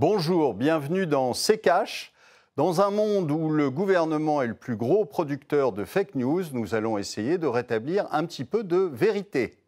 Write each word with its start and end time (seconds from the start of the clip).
Bonjour, 0.00 0.54
bienvenue 0.54 1.06
dans 1.06 1.34
C'est. 1.34 1.68
Dans 2.56 2.80
un 2.80 2.90
monde 2.90 3.30
où 3.30 3.50
le 3.50 3.70
gouvernement 3.70 4.40
est 4.40 4.46
le 4.46 4.54
plus 4.54 4.74
gros 4.74 5.04
producteur 5.04 5.72
de 5.72 5.84
fake 5.84 6.14
news, 6.14 6.42
nous 6.54 6.74
allons 6.74 6.96
essayer 6.96 7.36
de 7.36 7.46
rétablir 7.46 8.06
un 8.10 8.24
petit 8.24 8.46
peu 8.46 8.64
de 8.64 8.78
vérité. 8.78 9.58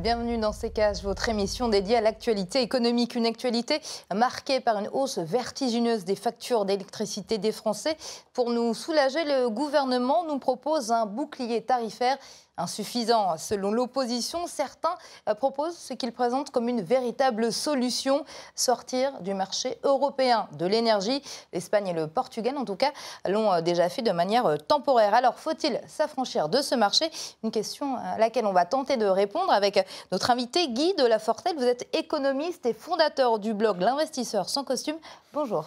Bienvenue 0.00 0.38
dans 0.38 0.52
ces 0.52 0.70
cases, 0.70 1.02
votre 1.02 1.28
émission 1.28 1.68
dédiée 1.68 1.96
à 1.96 2.00
l'actualité 2.00 2.62
économique. 2.62 3.16
Une 3.16 3.26
actualité 3.26 3.80
marquée 4.14 4.58
par 4.60 4.78
une 4.78 4.88
hausse 4.94 5.18
vertigineuse 5.18 6.06
des 6.06 6.16
factures 6.16 6.64
d'électricité 6.64 7.36
des 7.36 7.52
Français. 7.52 7.98
Pour 8.32 8.48
nous 8.48 8.72
soulager, 8.72 9.22
le 9.24 9.50
gouvernement 9.50 10.24
nous 10.24 10.38
propose 10.38 10.90
un 10.90 11.04
bouclier 11.04 11.60
tarifaire 11.60 12.16
insuffisant. 12.56 13.36
Selon 13.36 13.72
l'opposition, 13.72 14.46
certains 14.46 14.94
euh, 15.28 15.34
proposent 15.34 15.76
ce 15.76 15.94
qu'ils 15.94 16.12
présentent 16.12 16.50
comme 16.50 16.68
une 16.68 16.82
véritable 16.82 17.52
solution, 17.52 18.24
sortir 18.54 19.20
du 19.20 19.34
marché 19.34 19.78
européen 19.82 20.48
de 20.52 20.66
l'énergie. 20.66 21.22
L'Espagne 21.52 21.88
et 21.88 21.92
le 21.92 22.06
Portugal, 22.06 22.56
en 22.56 22.64
tout 22.64 22.76
cas, 22.76 22.92
l'ont 23.26 23.52
euh, 23.52 23.60
déjà 23.60 23.88
fait 23.88 24.02
de 24.02 24.12
manière 24.12 24.46
euh, 24.46 24.56
temporaire. 24.56 25.14
Alors, 25.14 25.38
faut-il 25.38 25.80
s'affranchir 25.86 26.48
de 26.48 26.62
ce 26.62 26.74
marché? 26.74 27.10
Une 27.42 27.50
question 27.50 27.96
à 27.96 28.18
laquelle 28.18 28.46
on 28.46 28.52
va 28.52 28.64
tenter 28.64 28.96
de 28.96 29.06
répondre 29.06 29.50
avec 29.50 29.86
notre 30.12 30.30
invité 30.30 30.68
Guy 30.68 30.94
de 30.94 31.04
la 31.04 31.18
Fortelle. 31.18 31.56
Vous 31.56 31.64
êtes 31.64 31.88
économiste 31.94 32.66
et 32.66 32.74
fondateur 32.74 33.38
du 33.38 33.54
blog 33.54 33.80
L'investisseur 33.80 34.48
sans 34.48 34.64
costume. 34.64 34.96
Bonjour. 35.32 35.66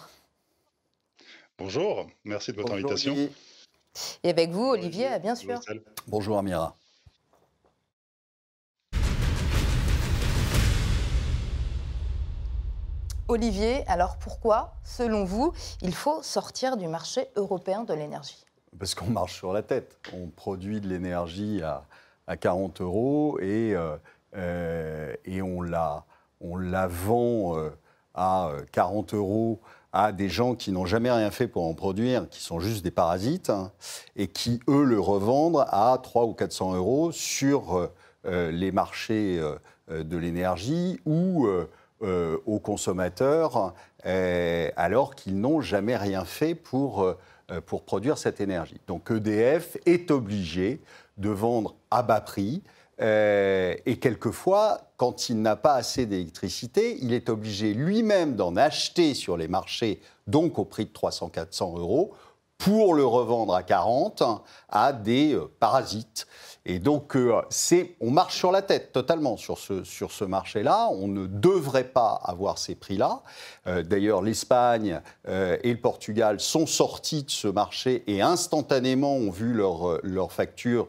Bonjour, 1.58 2.06
merci 2.24 2.52
de 2.52 2.56
votre 2.56 2.72
invitation. 2.72 3.14
Et 4.22 4.30
avec 4.30 4.50
vous, 4.50 4.64
Olivier, 4.64 5.18
bien 5.20 5.34
sûr. 5.34 5.60
Bonjour 6.08 6.38
Amira. 6.38 6.76
Olivier, 13.26 13.84
alors 13.88 14.18
pourquoi, 14.18 14.74
selon 14.84 15.24
vous, 15.24 15.54
il 15.80 15.94
faut 15.94 16.22
sortir 16.22 16.76
du 16.76 16.88
marché 16.88 17.28
européen 17.36 17.84
de 17.84 17.94
l'énergie? 17.94 18.44
Parce 18.78 18.94
qu'on 18.94 19.06
marche 19.06 19.34
sur 19.34 19.54
la 19.54 19.62
tête. 19.62 19.96
On 20.12 20.26
produit 20.26 20.78
de 20.80 20.88
l'énergie 20.88 21.62
à, 21.62 21.84
40 22.36 22.82
euros 22.82 23.38
et, 23.40 23.74
euh, 23.74 23.96
euh, 24.36 25.14
et 25.24 25.40
on, 25.40 25.62
la, 25.62 26.04
on 26.42 26.56
la 26.56 26.86
vend 26.86 27.56
euh, 27.56 27.70
à 28.14 28.50
40 28.72 29.14
euros 29.14 29.60
à 29.94 30.12
des 30.12 30.28
gens 30.28 30.54
qui 30.54 30.72
n'ont 30.72 30.86
jamais 30.86 31.10
rien 31.10 31.30
fait 31.30 31.48
pour 31.48 31.64
en 31.66 31.72
produire, 31.72 32.28
qui 32.28 32.42
sont 32.42 32.60
juste 32.60 32.84
des 32.84 32.90
parasites, 32.90 33.48
hein, 33.48 33.72
et 34.16 34.26
qui, 34.26 34.60
eux, 34.68 34.84
le 34.84 35.00
revendent 35.00 35.64
à 35.68 35.98
300 36.02 36.28
ou 36.28 36.34
400 36.34 36.74
euros 36.74 37.12
sur 37.12 37.90
les 38.24 38.72
marchés 38.72 39.40
de 39.88 40.16
l'énergie 40.16 40.98
ou 41.06 41.46
euh, 42.04 42.36
aux 42.44 42.58
consommateurs 42.58 43.72
euh, 44.04 44.70
alors 44.76 45.14
qu'ils 45.14 45.40
n'ont 45.40 45.62
jamais 45.62 45.96
rien 45.96 46.26
fait 46.26 46.54
pour, 46.54 47.02
euh, 47.02 47.16
pour 47.64 47.84
produire 47.84 48.18
cette 48.18 48.42
énergie. 48.42 48.78
Donc 48.86 49.10
EDF 49.10 49.78
est 49.86 50.10
obligé 50.10 50.82
de 51.16 51.30
vendre 51.30 51.76
à 51.90 52.02
bas 52.02 52.20
prix 52.20 52.62
et 53.00 53.98
quelquefois, 54.00 54.82
quand 54.98 55.28
il 55.28 55.42
n'a 55.42 55.56
pas 55.56 55.74
assez 55.74 56.06
d'électricité, 56.06 56.96
il 57.02 57.12
est 57.12 57.28
obligé 57.28 57.74
lui-même 57.74 58.36
d'en 58.36 58.54
acheter 58.54 59.14
sur 59.14 59.36
les 59.36 59.48
marchés, 59.48 60.00
donc 60.28 60.60
au 60.60 60.64
prix 60.64 60.84
de 60.84 60.92
300-400 60.92 61.76
euros, 61.80 62.12
pour 62.56 62.94
le 62.94 63.04
revendre 63.04 63.52
à 63.52 63.64
40 63.64 64.22
à 64.68 64.92
des 64.92 65.36
parasites. 65.58 66.28
Et 66.66 66.78
donc, 66.78 67.14
euh, 67.14 67.42
on 68.00 68.10
marche 68.10 68.38
sur 68.38 68.50
la 68.50 68.62
tête 68.62 68.92
totalement 68.92 69.36
sur 69.36 69.58
ce, 69.58 70.24
marché-là. 70.24 70.88
On 70.92 71.08
ne 71.08 71.26
devrait 71.26 71.84
pas 71.84 72.18
avoir 72.24 72.56
ces 72.56 72.74
prix-là. 72.74 73.22
Euh, 73.66 73.82
d'ailleurs, 73.82 74.22
l'Espagne 74.22 75.00
euh, 75.28 75.58
et 75.62 75.72
le 75.72 75.78
Portugal 75.78 76.40
sont 76.40 76.66
sortis 76.66 77.24
de 77.24 77.30
ce 77.30 77.48
marché 77.48 78.02
et 78.06 78.22
instantanément 78.22 79.14
ont 79.14 79.30
vu 79.30 79.52
leur, 79.52 80.00
leur 80.02 80.32
facture 80.32 80.88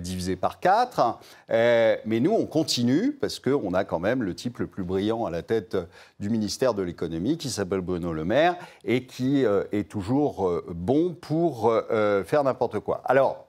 divisée 0.00 0.36
par 0.36 0.60
4. 0.60 1.18
mais 1.48 2.20
nous, 2.20 2.30
on 2.30 2.46
continue 2.46 3.12
parce 3.12 3.40
qu'on 3.40 3.74
a 3.74 3.84
quand 3.84 3.98
même 3.98 4.22
le 4.22 4.32
type 4.32 4.58
le 4.58 4.68
plus 4.68 4.84
brillant 4.84 5.24
à 5.24 5.30
la 5.30 5.42
tête 5.42 5.76
du 6.20 6.30
ministère 6.30 6.74
de 6.74 6.82
l'économie 6.82 7.36
qui 7.36 7.50
s'appelle 7.50 7.80
Bruno 7.80 8.12
Le 8.12 8.24
Maire 8.24 8.54
et 8.84 9.06
qui 9.06 9.42
est 9.42 9.90
toujours 9.90 10.62
bon 10.68 11.14
pour 11.14 11.72
faire 11.90 12.44
n'importe 12.44 12.78
quoi. 12.78 13.02
Alors, 13.06 13.48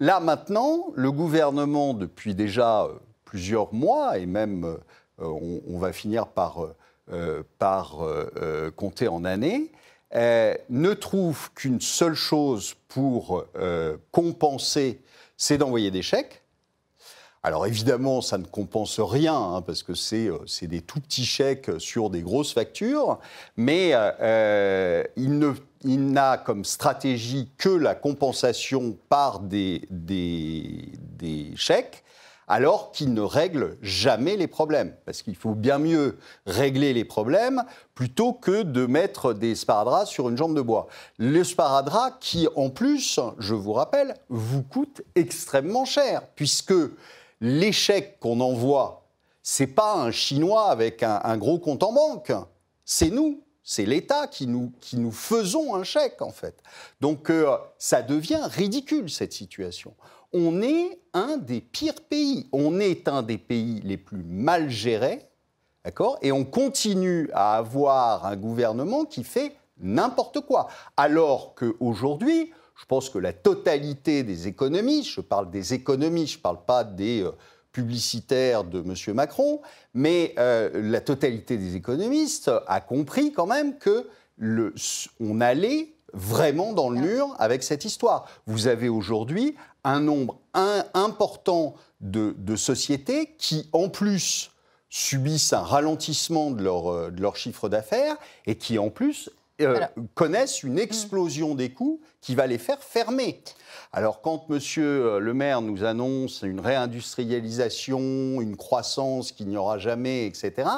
Là 0.00 0.20
maintenant, 0.20 0.86
le 0.94 1.10
gouvernement, 1.10 1.92
depuis 1.92 2.34
déjà 2.34 2.84
euh, 2.84 2.94
plusieurs 3.24 3.74
mois, 3.74 4.18
et 4.18 4.26
même 4.26 4.64
euh, 4.64 4.76
on, 5.18 5.78
va 5.78 5.92
finir 5.92 6.28
par, 6.28 6.68
euh, 7.10 7.42
par 7.58 7.98
compter 8.76 9.08
en 9.08 9.24
années, 9.24 9.72
ne 10.14 10.94
trouve 10.94 11.50
qu'une 11.54 11.80
seule 11.80 12.14
chose 12.14 12.76
pour 12.86 13.44
compenser, 14.12 15.02
c'est 15.36 15.58
d'envoyer 15.58 15.90
des 15.90 16.02
chèques. 16.02 16.42
Alors 17.42 17.66
évidemment, 17.66 18.20
ça 18.20 18.38
ne 18.38 18.44
compense 18.44 18.98
rien, 19.00 19.34
hein, 19.34 19.62
parce 19.62 19.82
que 19.82 19.94
c'est 19.94 20.28
des 20.62 20.80
tout 20.80 21.00
petits 21.00 21.24
chèques 21.24 21.70
sur 21.78 22.10
des 22.10 22.22
grosses 22.22 22.52
factures, 22.52 23.18
mais 23.56 23.94
il 25.16 25.38
ne 25.38 25.52
il 25.82 26.10
n'a 26.10 26.38
comme 26.38 26.64
stratégie 26.64 27.50
que 27.56 27.68
la 27.68 27.94
compensation 27.94 28.96
par 29.08 29.40
des, 29.40 29.82
des, 29.90 31.52
chèques, 31.56 32.04
alors 32.50 32.92
qu'il 32.92 33.12
ne 33.12 33.20
règle 33.20 33.76
jamais 33.82 34.36
les 34.36 34.46
problèmes. 34.46 34.94
Parce 35.04 35.22
qu'il 35.22 35.36
faut 35.36 35.54
bien 35.54 35.78
mieux 35.78 36.18
régler 36.46 36.94
les 36.94 37.04
problèmes 37.04 37.62
plutôt 37.94 38.32
que 38.32 38.62
de 38.62 38.86
mettre 38.86 39.34
des 39.34 39.54
sparadraps 39.54 40.10
sur 40.10 40.28
une 40.30 40.36
jambe 40.36 40.56
de 40.56 40.62
bois. 40.62 40.86
Le 41.18 41.44
sparadrap 41.44 42.18
qui, 42.20 42.48
en 42.56 42.70
plus, 42.70 43.20
je 43.38 43.54
vous 43.54 43.72
rappelle, 43.72 44.14
vous 44.30 44.62
coûte 44.62 45.02
extrêmement 45.14 45.84
cher, 45.84 46.22
puisque 46.36 46.74
chèques 47.72 48.18
qu'on 48.20 48.40
envoie, 48.40 49.06
c'est 49.42 49.66
pas 49.66 49.94
un 49.94 50.10
Chinois 50.10 50.70
avec 50.70 51.02
un 51.02 51.36
gros 51.36 51.58
compte 51.58 51.82
en 51.82 51.92
banque, 51.92 52.32
c'est 52.84 53.10
nous 53.10 53.42
c'est 53.70 53.84
l'État 53.84 54.26
qui 54.28 54.46
nous, 54.46 54.72
qui 54.80 54.96
nous 54.96 55.12
faisons 55.12 55.74
un 55.74 55.84
chèque, 55.84 56.22
en 56.22 56.30
fait. 56.30 56.62
Donc, 57.02 57.28
euh, 57.28 57.54
ça 57.76 58.00
devient 58.00 58.40
ridicule, 58.42 59.10
cette 59.10 59.34
situation. 59.34 59.92
On 60.32 60.62
est 60.62 60.98
un 61.12 61.36
des 61.36 61.60
pires 61.60 62.00
pays. 62.08 62.48
On 62.52 62.80
est 62.80 63.08
un 63.08 63.22
des 63.22 63.36
pays 63.36 63.82
les 63.84 63.98
plus 63.98 64.24
mal 64.24 64.70
gérés, 64.70 65.28
d'accord? 65.84 66.16
Et 66.22 66.32
on 66.32 66.46
continue 66.46 67.28
à 67.34 67.58
avoir 67.58 68.24
un 68.24 68.36
gouvernement 68.36 69.04
qui 69.04 69.22
fait 69.22 69.54
n'importe 69.76 70.40
quoi. 70.40 70.68
Alors 70.96 71.54
qu'aujourd'hui, 71.54 72.50
je 72.78 72.84
pense 72.86 73.10
que 73.10 73.18
la 73.18 73.32
totalité 73.32 74.22
des 74.22 74.46
économistes, 74.48 75.10
je 75.10 75.20
parle 75.20 75.50
des 75.50 75.74
économistes, 75.74 76.34
je 76.34 76.38
ne 76.38 76.42
parle 76.42 76.64
pas 76.64 76.84
des... 76.84 77.22
Euh, 77.22 77.32
publicitaire 77.78 78.64
de 78.64 78.80
M. 78.80 79.14
Macron, 79.14 79.60
mais 79.94 80.34
euh, 80.38 80.70
la 80.90 81.00
totalité 81.00 81.56
des 81.56 81.76
économistes 81.76 82.50
a 82.66 82.80
compris 82.80 83.32
quand 83.32 83.46
même 83.46 83.78
que 83.78 84.08
le, 84.36 84.74
on 85.20 85.40
allait 85.40 85.94
vraiment 86.12 86.72
dans 86.72 86.90
le 86.90 87.00
mur 87.00 87.36
avec 87.38 87.62
cette 87.62 87.84
histoire. 87.84 88.26
Vous 88.46 88.66
avez 88.66 88.88
aujourd'hui 88.88 89.54
un 89.84 90.00
nombre 90.00 90.40
important 90.54 91.74
de, 92.00 92.34
sociétés 92.56 93.34
qui, 93.38 93.68
en 93.72 93.88
plus, 93.88 94.50
subissent 94.88 95.52
un 95.52 95.62
ralentissement 95.62 96.50
de 96.50 96.64
leur, 96.64 96.92
euh, 96.92 97.10
de 97.10 97.20
leur 97.20 97.36
chiffre 97.36 97.68
d'affaires 97.68 98.16
et 98.46 98.56
qui, 98.56 98.78
en 98.78 98.90
plus, 98.90 99.30
euh, 99.60 99.80
connaissent 100.14 100.62
une 100.62 100.78
explosion 100.78 101.54
des 101.54 101.72
coûts 101.72 102.00
qui 102.20 102.34
va 102.34 102.46
les 102.46 102.58
faire 102.58 102.82
fermer. 102.82 103.42
Alors 103.92 104.20
quand 104.20 104.48
Monsieur 104.48 104.84
euh, 104.84 105.18
le 105.18 105.34
maire 105.34 105.62
nous 105.62 105.84
annonce 105.84 106.42
une 106.42 106.60
réindustrialisation, 106.60 108.40
une 108.40 108.56
croissance 108.56 109.32
qu'il 109.32 109.48
n'y 109.48 109.56
aura 109.56 109.78
jamais, 109.78 110.26
etc., 110.26 110.68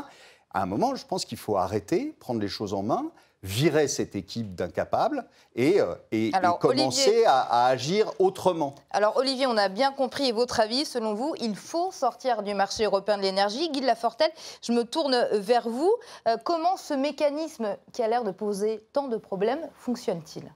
à 0.52 0.62
un 0.62 0.66
moment, 0.66 0.94
je 0.96 1.06
pense 1.06 1.24
qu'il 1.24 1.38
faut 1.38 1.56
arrêter, 1.56 2.14
prendre 2.18 2.40
les 2.40 2.48
choses 2.48 2.74
en 2.74 2.82
main, 2.82 3.12
virer 3.42 3.88
cette 3.88 4.14
équipe 4.16 4.54
d'incapables 4.54 5.24
et, 5.56 5.80
euh, 5.80 5.94
et, 6.12 6.30
commencer 6.60 7.24
à, 7.26 7.66
agir 7.66 8.12
autrement. 8.18 8.74
Alors 8.90 9.16
Olivier, 9.16 9.46
on 9.46 9.56
a 9.56 9.68
bien 9.68 9.92
compris 9.92 10.32
votre 10.32 10.60
avis. 10.60 10.84
Selon 10.84 11.14
vous, 11.14 11.34
il 11.40 11.56
faut 11.56 11.90
sortir 11.90 12.42
du 12.42 12.54
marché 12.54 12.84
européen 12.84 13.16
de 13.16 13.22
l'énergie. 13.22 13.70
Guy 13.70 13.80
de 13.80 13.86
Lafortelle, 13.86 14.32
je 14.62 14.72
me 14.72 14.84
tourne 14.84 15.26
vers 15.32 15.68
vous. 15.68 15.94
Euh, 16.28 16.36
comment 16.44 16.76
ce 16.76 16.94
mécanisme 16.94 17.76
qui 17.92 18.02
a 18.02 18.08
l'air 18.08 18.24
de 18.24 18.30
poser 18.30 18.82
tant 18.92 19.08
de 19.08 19.16
problèmes 19.16 19.68
fonctionne-t-il? 19.74 20.52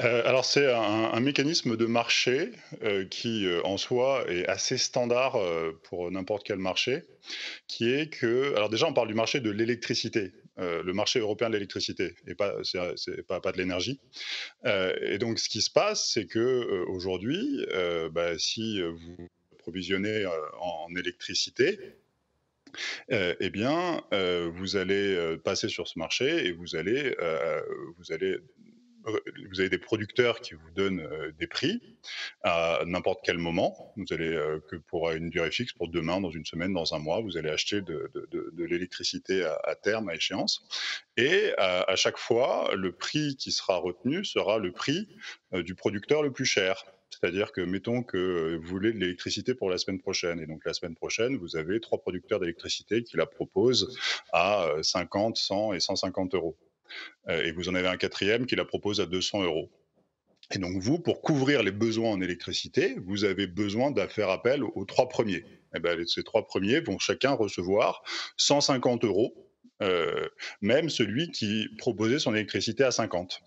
Alors 0.00 0.44
c'est 0.44 0.72
un, 0.72 1.20
mécanisme 1.20 1.76
de 1.76 1.86
marché 1.86 2.50
qui 3.12 3.46
en 3.62 3.76
soi 3.76 4.24
est 4.28 4.44
assez 4.48 4.76
standard 4.76 5.38
pour 5.84 6.10
n'importe 6.10 6.44
quel 6.44 6.58
marché, 6.58 7.04
qui 7.68 7.94
est 7.94 8.08
que, 8.08 8.56
alors 8.56 8.68
déjà 8.68 8.88
on 8.88 8.92
parle 8.92 9.06
du 9.06 9.14
marché 9.14 9.38
de 9.38 9.50
l'électricité, 9.50 10.32
le 10.56 10.92
marché 10.92 11.18
européen 11.18 11.48
de 11.48 11.54
l'électricité 11.54 12.14
et 12.26 12.34
pas 12.34 12.54
c'est 12.62 13.26
pas, 13.26 13.40
pas 13.40 13.52
de 13.52 13.58
l'énergie. 13.58 14.00
et 14.64 15.18
donc 15.18 15.38
ce 15.38 15.48
qui 15.48 15.62
se 15.62 15.70
passe, 15.70 16.10
c'est 16.12 16.26
que 16.26 16.84
aujourd'hui, 16.88 17.66
bah, 18.12 18.38
si 18.38 18.80
vous 18.80 19.28
approvisionnez 19.52 20.26
en 20.60 20.94
électricité, 20.96 21.78
eh 23.10 23.50
bien, 23.50 24.02
vous 24.52 24.76
allez 24.76 25.36
passer 25.44 25.68
sur 25.68 25.88
ce 25.88 25.98
marché 25.98 26.46
et 26.46 26.52
vous 26.52 26.76
allez, 26.76 27.16
vous 27.98 28.12
allez 28.12 28.38
vous 29.06 29.60
avez 29.60 29.68
des 29.68 29.78
producteurs 29.78 30.40
qui 30.40 30.54
vous 30.54 30.70
donnent 30.74 31.06
des 31.38 31.46
prix 31.46 31.80
à 32.42 32.80
n'importe 32.86 33.20
quel 33.24 33.38
moment. 33.38 33.92
Vous 33.96 34.12
allez, 34.12 34.34
que 34.68 34.76
pour 34.76 35.10
une 35.10 35.30
durée 35.30 35.50
fixe, 35.50 35.72
pour 35.72 35.88
demain, 35.88 36.20
dans 36.20 36.30
une 36.30 36.44
semaine, 36.44 36.72
dans 36.72 36.94
un 36.94 36.98
mois, 36.98 37.20
vous 37.20 37.36
allez 37.36 37.50
acheter 37.50 37.80
de, 37.80 38.10
l'électricité 38.56 39.44
à, 39.44 39.74
terme, 39.74 40.08
à 40.08 40.14
échéance. 40.14 40.66
Et 41.16 41.52
à, 41.58 41.96
chaque 41.96 42.18
fois, 42.18 42.70
le 42.74 42.92
prix 42.92 43.36
qui 43.36 43.52
sera 43.52 43.76
retenu 43.76 44.24
sera 44.24 44.58
le 44.58 44.72
prix 44.72 45.08
du 45.52 45.74
producteur 45.74 46.22
le 46.22 46.32
plus 46.32 46.46
cher. 46.46 46.84
C'est-à-dire 47.10 47.52
que, 47.52 47.60
mettons 47.60 48.02
que 48.02 48.56
vous 48.60 48.66
voulez 48.66 48.92
de 48.92 48.98
l'électricité 48.98 49.54
pour 49.54 49.70
la 49.70 49.78
semaine 49.78 50.00
prochaine. 50.00 50.40
Et 50.40 50.46
donc, 50.46 50.64
la 50.64 50.74
semaine 50.74 50.94
prochaine, 50.96 51.36
vous 51.36 51.56
avez 51.56 51.80
trois 51.80 52.00
producteurs 52.00 52.40
d'électricité 52.40 53.02
qui 53.02 53.16
la 53.16 53.26
proposent 53.26 53.96
à 54.32 54.68
50, 54.82 55.36
100 55.36 55.74
et 55.74 55.80
150 55.80 56.34
euros. 56.34 56.56
Euh, 57.28 57.42
et 57.42 57.52
vous 57.52 57.68
en 57.68 57.74
avez 57.74 57.88
un 57.88 57.96
quatrième 57.96 58.46
qui 58.46 58.56
la 58.56 58.64
propose 58.64 59.00
à 59.00 59.06
200 59.06 59.44
euros. 59.44 59.70
Et 60.54 60.58
donc 60.58 60.76
vous, 60.80 60.98
pour 60.98 61.22
couvrir 61.22 61.62
les 61.62 61.72
besoins 61.72 62.10
en 62.10 62.20
électricité, 62.20 62.96
vous 63.06 63.24
avez 63.24 63.46
besoin 63.46 63.90
de 63.90 64.06
faire 64.06 64.28
appel 64.28 64.62
aux, 64.62 64.84
trois 64.84 65.08
premiers. 65.08 65.36
Et 65.36 65.76
eh 65.76 65.80
ben, 65.80 66.06
ces 66.06 66.22
trois 66.22 66.46
premiers 66.46 66.80
vont 66.80 66.98
chacun 66.98 67.32
recevoir 67.32 68.02
150 68.36 69.04
euros, 69.04 69.34
euh, 69.82 70.28
même 70.60 70.90
celui 70.90 71.30
qui 71.30 71.68
proposait 71.78 72.18
son 72.18 72.34
électricité 72.34 72.84
à 72.84 72.90
50 72.90 73.40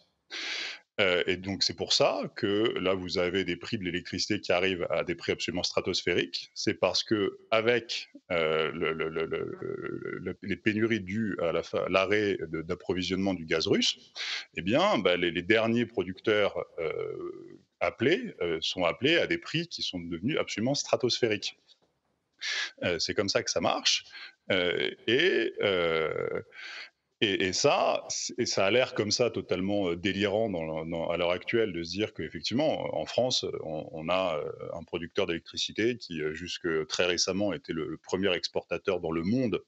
et 0.99 1.37
donc 1.37 1.61
c'est 1.61 1.75
pour 1.75 1.93
ça 1.93 2.23
que 2.35 2.73
là 2.79 2.95
vous 2.95 3.19
avez 3.19 3.43
des 3.43 3.55
prix 3.55 3.77
de 3.77 3.83
l'électricité 3.83 4.41
qui 4.41 4.51
arrivent 4.51 4.87
à 4.89 5.03
des 5.03 5.13
prix 5.13 5.31
absolument 5.31 5.61
stratosphériques. 5.61 6.49
C'est 6.55 6.73
parce 6.73 7.03
que 7.03 7.37
avec 7.51 8.09
les 10.41 10.55
pénuries 10.55 11.01
dues 11.01 11.37
à 11.39 11.51
l'arrêt 11.89 12.39
d'approvisionnement 12.49 13.35
du 13.35 13.45
gaz 13.45 13.67
russe, 13.67 14.11
eh 14.55 14.63
bien 14.63 14.97
bah, 14.97 15.17
les, 15.17 15.43
derniers 15.43 15.85
producteurs 15.85 16.65
appelés 17.79 18.33
sont 18.61 18.83
appelés 18.83 19.17
à 19.17 19.27
des 19.27 19.37
prix 19.37 19.67
qui 19.67 19.83
sont 19.83 19.99
devenus 19.99 20.37
absolument 20.39 20.73
stratosphériques. 20.73 21.59
c'est 22.97 23.13
comme 23.13 23.29
ça 23.29 23.43
que 23.43 23.51
ça 23.51 23.61
marche. 23.61 24.05
et 24.49 25.53
et, 27.21 27.51
ça, 27.51 28.05
ça 28.45 28.65
a 28.65 28.69
l'air 28.69 28.93
comme 28.93 29.09
ça 29.09 29.31
totalement 29.31 29.95
délirant 29.95 30.49
dans, 30.49 31.09
à 31.09 31.17
l'heure 31.17 31.31
actuelle 31.31 31.73
de 31.73 31.81
se 31.81 31.89
dire 31.89 32.13
qu'effectivement, 32.13 32.95
en 32.95 33.05
France, 33.05 33.43
on, 33.63 34.07
a 34.07 34.39
un 34.73 34.83
producteur 34.83 35.25
d'électricité 35.25 35.97
qui, 35.97 36.21
jusque 36.33 36.67
très 36.87 37.05
récemment, 37.05 37.53
était 37.53 37.73
le, 37.73 37.97
premier 38.03 38.31
exportateur 38.33 38.99
dans 38.99 39.09
le 39.09 39.23
monde 39.23 39.63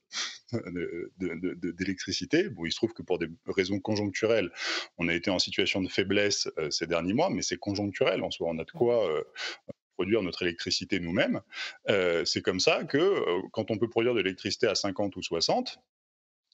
d'électricité. 1.18 2.48
Bon, 2.50 2.66
il 2.66 2.70
se 2.70 2.76
trouve 2.76 2.92
que 2.92 3.02
pour 3.02 3.18
des 3.18 3.28
raisons 3.48 3.80
conjoncturelles, 3.80 4.52
on 4.98 5.08
a 5.08 5.14
été 5.14 5.30
en 5.30 5.40
situation 5.40 5.82
de 5.82 5.88
faiblesse 5.88 6.48
ces 6.70 6.86
derniers 6.86 7.14
mois, 7.14 7.30
mais 7.30 7.42
c'est 7.42 7.58
conjoncturel 7.58 8.22
en 8.22 8.30
soi. 8.30 8.48
On 8.48 8.58
a 8.60 8.64
de 8.64 8.70
quoi 8.70 9.08
produire 9.94 10.22
notre 10.22 10.42
électricité 10.42 11.00
nous-mêmes. 11.00 11.40
c'est 12.24 12.42
comme 12.42 12.60
ça 12.60 12.84
que 12.84 13.24
quand 13.50 13.72
on 13.72 13.78
peut 13.78 13.88
produire 13.88 14.14
de 14.14 14.20
l'électricité 14.20 14.68
à 14.68 14.76
50 14.76 15.16
ou 15.16 15.22
60, 15.22 15.80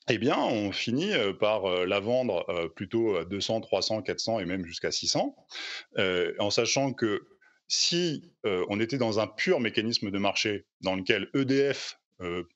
eh 0.08 0.18
bien, 0.18 0.38
on 0.38 0.72
finit 0.72 1.12
par 1.40 1.68
la 1.86 2.00
vendre 2.00 2.44
plutôt 2.74 3.16
à 3.16 3.24
200, 3.24 3.60
300, 3.60 4.02
400 4.02 4.40
et 4.40 4.44
même 4.44 4.64
jusqu'à 4.64 4.92
600, 4.92 5.34
en 6.38 6.50
sachant 6.50 6.92
que 6.92 7.26
si 7.68 8.32
on 8.44 8.78
était 8.78 8.98
dans 8.98 9.18
un 9.18 9.26
pur 9.26 9.58
mécanisme 9.58 10.10
de 10.10 10.18
marché 10.18 10.66
dans 10.80 10.94
lequel 10.94 11.28
EDF 11.34 11.96
euh, 11.96 12.05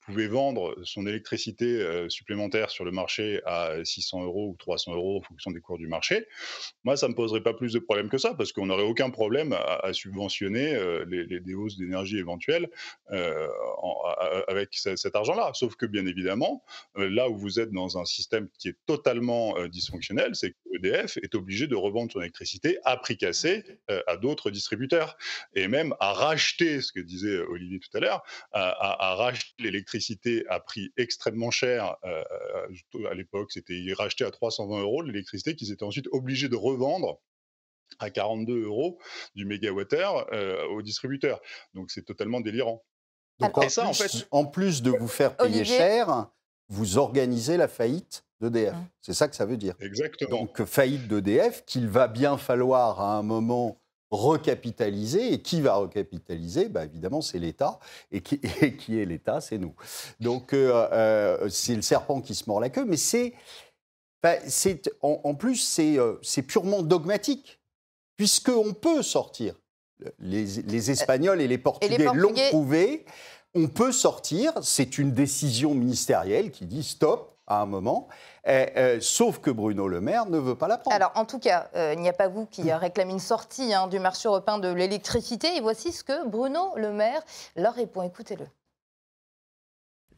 pouvait 0.06 0.28
vendre 0.28 0.74
son 0.84 1.06
électricité 1.06 1.66
euh, 1.66 2.08
supplémentaire 2.08 2.70
sur 2.70 2.84
le 2.84 2.92
marché 2.92 3.40
à 3.44 3.74
600 3.84 4.24
euros 4.24 4.50
ou 4.50 4.56
300 4.58 4.94
euros 4.94 5.18
en 5.18 5.22
fonction 5.22 5.50
des 5.50 5.60
cours 5.60 5.78
du 5.78 5.86
marché, 5.86 6.26
moi, 6.84 6.96
ça 6.96 7.06
ne 7.06 7.12
me 7.12 7.16
poserait 7.16 7.42
pas 7.42 7.52
plus 7.52 7.72
de 7.72 7.78
problèmes 7.78 8.08
que 8.08 8.18
ça, 8.18 8.34
parce 8.34 8.52
qu'on 8.52 8.66
n'aurait 8.66 8.84
aucun 8.84 9.10
problème 9.10 9.52
à, 9.52 9.92
subventionner 9.92 10.74
euh, 10.74 11.04
les, 11.08 11.24
les, 11.26 11.54
hausses 11.54 11.76
d'énergie 11.76 12.18
éventuelles 12.18 12.70
avec 14.48 14.70
cet 14.72 15.14
argent-là. 15.14 15.50
Sauf 15.54 15.76
que, 15.76 15.86
bien 15.86 16.06
évidemment, 16.06 16.62
là 16.96 17.28
où 17.28 17.36
vous 17.36 17.60
êtes 17.60 17.72
dans 17.72 17.98
un 17.98 18.04
système 18.04 18.48
qui 18.58 18.68
est 18.68 18.76
totalement 18.86 19.54
dysfonctionnel, 19.66 20.34
c'est 20.34 20.50
que 20.50 20.56
EDF 20.74 21.16
est 21.18 21.34
obligé 21.34 21.66
de 21.66 21.76
revendre 21.76 22.12
son 22.12 22.20
électricité 22.20 22.78
à 22.84 22.96
prix 22.96 23.16
cassé 23.16 23.64
à 24.06 24.16
d'autres 24.16 24.50
distributeurs, 24.50 25.16
et 25.54 25.68
même 25.68 25.94
à 26.00 26.12
racheter, 26.12 26.80
ce 26.80 26.92
que 26.92 27.00
disait 27.00 27.38
Olivier 27.38 27.80
tout 27.80 27.96
à 27.96 28.00
l'heure, 28.00 28.22
à, 28.52 29.10
à 29.10 29.14
racheter 29.14 29.50
l'électricité 29.58 30.44
à 30.48 30.60
prix 30.60 30.92
extrêmement 30.96 31.50
cher. 31.50 31.96
Euh, 32.04 32.22
euh, 32.94 33.10
à 33.10 33.14
l'époque, 33.14 33.52
c'était 33.52 33.80
racheté 33.96 34.24
à 34.24 34.30
320 34.30 34.80
euros 34.80 35.02
l'électricité 35.02 35.54
qu'ils 35.54 35.72
étaient 35.72 35.84
ensuite 35.84 36.08
obligés 36.12 36.48
de 36.48 36.56
revendre 36.56 37.20
à 37.98 38.10
42 38.10 38.64
euros 38.64 38.98
du 39.34 39.44
mégawattheure 39.44 40.26
euh, 40.32 40.64
aux 40.68 40.82
distributeurs. 40.82 41.40
Donc 41.74 41.90
c'est 41.90 42.04
totalement 42.04 42.40
délirant. 42.40 42.84
Donc 43.40 43.56
en, 43.56 43.68
ça, 43.68 43.82
plus, 43.82 43.88
en, 43.88 43.94
fait, 43.94 44.28
en 44.30 44.44
plus 44.44 44.82
de 44.82 44.90
vous 44.90 45.08
faire 45.08 45.36
payer 45.36 45.64
cher, 45.64 46.30
vous 46.70 46.96
organisez 46.96 47.56
la 47.56 47.68
faillite 47.68 48.24
d'EDF. 48.40 48.74
Mmh. 48.74 48.86
C'est 49.02 49.14
ça 49.14 49.28
que 49.28 49.36
ça 49.36 49.44
veut 49.44 49.58
dire. 49.58 49.74
Exactement. 49.80 50.40
Donc 50.40 50.64
faillite 50.64 51.06
d'EDF 51.08 51.64
qu'il 51.66 51.88
va 51.88 52.08
bien 52.08 52.38
falloir 52.38 53.00
à 53.00 53.18
un 53.18 53.22
moment 53.22 53.80
recapitaliser. 54.10 55.32
Et 55.32 55.42
qui 55.42 55.60
va 55.60 55.74
recapitaliser? 55.74 56.68
Bah, 56.68 56.84
Évidemment, 56.84 57.20
c'est 57.20 57.38
l'État. 57.38 57.78
Et 58.10 58.20
qui, 58.20 58.40
qui 58.78 59.00
est 59.00 59.04
l'État? 59.04 59.40
C'est 59.40 59.58
nous. 59.58 59.74
Donc, 60.20 60.52
euh, 60.52 60.88
euh, 60.92 61.48
c'est 61.48 61.74
le 61.74 61.82
serpent 61.82 62.20
qui 62.20 62.34
se 62.34 62.44
mord 62.48 62.60
la 62.60 62.70
queue. 62.70 62.84
Mais 62.84 62.96
c'est. 62.96 63.34
Bah, 64.22 64.34
en, 65.00 65.20
en, 65.24 65.34
plus, 65.34 65.78
euh, 65.78 66.18
c'est 66.20 66.42
purement 66.42 66.82
dogmatique, 66.82 67.58
puisqu'on 68.16 68.74
peut 68.74 69.02
sortir. 69.02 69.54
Les, 70.18 70.44
les, 70.62 70.90
Espagnols 70.90 71.42
et 71.42 71.48
les 71.48 71.58
Portugais, 71.58 72.06
l'ont 72.14 72.32
prouvé. 72.48 73.04
On 73.54 73.66
peut 73.66 73.90
sortir, 73.90 74.52
c'est 74.62 74.98
une 74.98 75.12
décision 75.12 75.74
ministérielle 75.74 76.52
qui 76.52 76.66
dit 76.66 76.84
stop 76.84 77.36
à 77.48 77.60
un 77.60 77.66
moment. 77.66 78.08
Eh, 78.46 78.66
eh, 78.76 78.98
sauf 79.00 79.40
que 79.40 79.50
Bruno 79.50 79.88
Le 79.88 80.00
Maire 80.00 80.26
ne 80.26 80.38
veut 80.38 80.54
pas 80.54 80.68
la 80.68 80.78
prendre. 80.78 80.94
Alors, 80.94 81.10
en 81.16 81.24
tout 81.24 81.40
cas, 81.40 81.68
euh, 81.74 81.94
il 81.96 82.00
n'y 82.00 82.08
a 82.08 82.12
pas 82.12 82.28
vous 82.28 82.46
qui 82.46 82.72
réclamez 82.72 83.12
une 83.12 83.18
sortie 83.18 83.74
hein, 83.74 83.88
du 83.88 83.98
marché 83.98 84.28
européen 84.28 84.58
de 84.58 84.72
l'électricité. 84.72 85.56
Et 85.56 85.60
voici 85.60 85.90
ce 85.90 86.04
que 86.04 86.28
Bruno 86.28 86.72
Le 86.76 86.92
Maire 86.92 87.22
leur 87.56 87.74
répond. 87.74 88.02
Écoutez-le. 88.02 88.46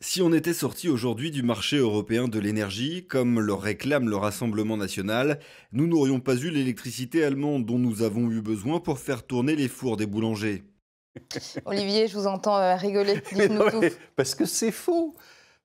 Si 0.01 0.21
on 0.21 0.33
était 0.33 0.53
sorti 0.53 0.89
aujourd'hui 0.89 1.31
du 1.31 1.43
marché 1.43 1.77
européen 1.77 2.29
de 2.29 2.39
l'énergie, 2.39 3.07
comme 3.07 3.41
le 3.41 3.55
réclame 3.55 4.09
le 4.09 4.17
Rassemblement 4.17 4.77
national, 4.77 5.39
nous 5.71 5.87
n'aurions 5.87 6.21
pas 6.21 6.35
eu 6.35 6.51
l'électricité 6.51 7.25
allemande 7.25 7.65
dont 7.65 7.79
nous 7.79 8.03
avons 8.03 8.29
eu 8.31 8.43
besoin 8.43 8.81
pour 8.81 8.99
faire 8.99 9.25
tourner 9.25 9.55
les 9.55 9.69
fours 9.69 9.97
des 9.97 10.07
boulangers. 10.07 10.65
Olivier, 11.65 12.09
je 12.09 12.17
vous 12.17 12.27
entends 12.27 12.59
euh, 12.59 12.75
rigoler. 12.75 13.21
parce 14.17 14.35
que 14.35 14.45
c'est 14.45 14.71
faux. 14.73 15.15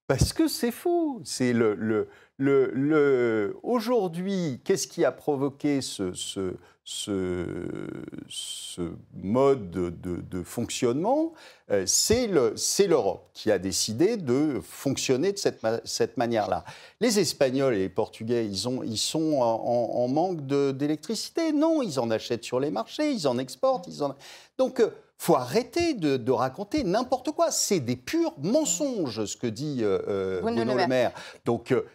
Parce 0.07 0.33
que 0.33 0.47
c'est 0.47 0.71
faux. 0.71 1.21
C'est 1.23 1.53
le, 1.53 1.73
le, 1.75 2.07
le, 2.37 3.57
Aujourd'hui, 3.63 4.61
qu'est-ce 4.63 4.87
qui 4.87 5.03
a 5.03 5.11
provoqué 5.11 5.81
ce, 5.81 6.13
ce, 6.13 6.55
ce, 6.89 8.81
mode 9.13 9.71
de, 9.71 10.43
fonctionnement 10.43 11.33
euh, 11.69 11.83
C'est 11.85 12.27
l'Europe 12.27 13.29
qui 13.33 13.51
a 13.51 13.59
décidé 13.59 14.15
de 14.15 14.61
fonctionner 14.63 15.33
de 15.33 15.37
cette, 15.37 15.59
cette 15.83 16.15
manière-là. 16.15 16.63
Les 17.01 17.19
Espagnols 17.19 17.75
et 17.75 17.79
les 17.79 17.89
Portugais, 17.89 18.45
ils, 18.45 18.69
ont, 18.69 18.83
ils 18.83 18.97
sont 18.97 19.41
en, 19.41 20.07
manque 20.07 20.47
d'électricité 20.47 21.51
Non, 21.51 21.81
ils 21.81 21.99
en 21.99 22.09
achètent 22.09 22.45
sur 22.45 22.61
les 22.61 22.71
marchés, 22.71 23.11
ils 23.11 23.27
en 23.27 23.37
exportent. 23.37 23.87
Ils 23.87 24.01
en... 24.01 24.15
Donc, 24.57 24.79
euh, 24.79 24.89
faut 25.17 25.35
arrêter 25.35 25.93
de, 25.93 26.31
raconter 26.31 26.85
n'importe 26.85 27.31
quoi. 27.31 27.51
C'est 27.51 27.81
des 27.81 27.97
purs 27.97 28.33
mensonges, 28.37 29.25
ce 29.25 29.35
que 29.35 29.47
dit 29.47 29.79
euh, 29.81 29.99
euh 30.07 30.41
Bruno, 30.41 30.63
Le 30.63 30.87
Maire. 30.87 31.11
Donc, 31.43 31.73
euh, 31.73 31.85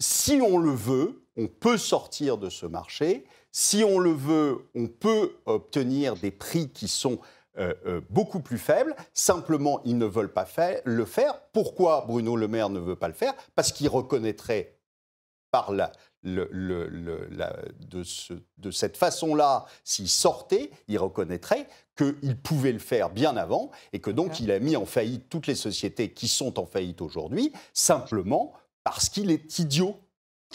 si 0.00 0.40
on 0.42 0.58
le 0.58 0.72
veut, 0.72 1.22
on 1.36 1.46
peut 1.46 1.78
sortir 1.78 2.36
de 2.36 2.50
ce 2.50 2.66
marché. 2.66 3.24
Si 3.52 3.82
on 3.84 3.98
le 3.98 4.12
veut, 4.12 4.68
on 4.74 4.86
peut 4.86 5.36
obtenir 5.46 6.16
des 6.16 6.30
prix 6.30 6.68
qui 6.70 6.88
sont 6.88 7.18
euh, 7.58 8.00
beaucoup 8.10 8.40
plus 8.40 8.58
faibles. 8.58 8.94
Simplement, 9.12 9.80
ils 9.84 9.98
ne 9.98 10.06
veulent 10.06 10.32
pas 10.32 10.46
le 10.84 11.04
faire. 11.04 11.40
Pourquoi 11.52 12.04
Bruno 12.06 12.36
Le 12.36 12.48
Maire 12.48 12.70
ne 12.70 12.78
veut 12.78 12.96
pas 12.96 13.08
le 13.08 13.14
faire? 13.14 13.34
Parce 13.54 13.72
qu'il 13.72 13.88
reconnaîtrait 13.88 14.76
par 15.50 15.72
de, 16.22 16.90
cette 18.70 18.96
façon-là, 18.96 19.66
s'il 19.84 20.08
sortait, 20.08 20.70
il 20.88 20.98
reconnaîtrait 20.98 21.66
qu'il 21.96 22.36
pouvait 22.36 22.72
le 22.72 22.78
faire 22.78 23.10
bien 23.10 23.36
avant 23.36 23.70
et 23.92 23.98
que 23.98 24.10
donc 24.10 24.40
il 24.40 24.50
a 24.52 24.60
mis 24.60 24.76
en 24.76 24.86
faillite 24.86 25.28
toutes 25.28 25.46
les 25.46 25.54
sociétés 25.54 26.12
qui 26.12 26.28
sont 26.28 26.58
en 26.58 26.66
faillite 26.66 27.02
aujourd'hui, 27.02 27.52
simplement 27.74 28.52
parce 28.84 29.08
qu'il 29.08 29.30
est 29.30 29.58
idiot. 29.58 29.98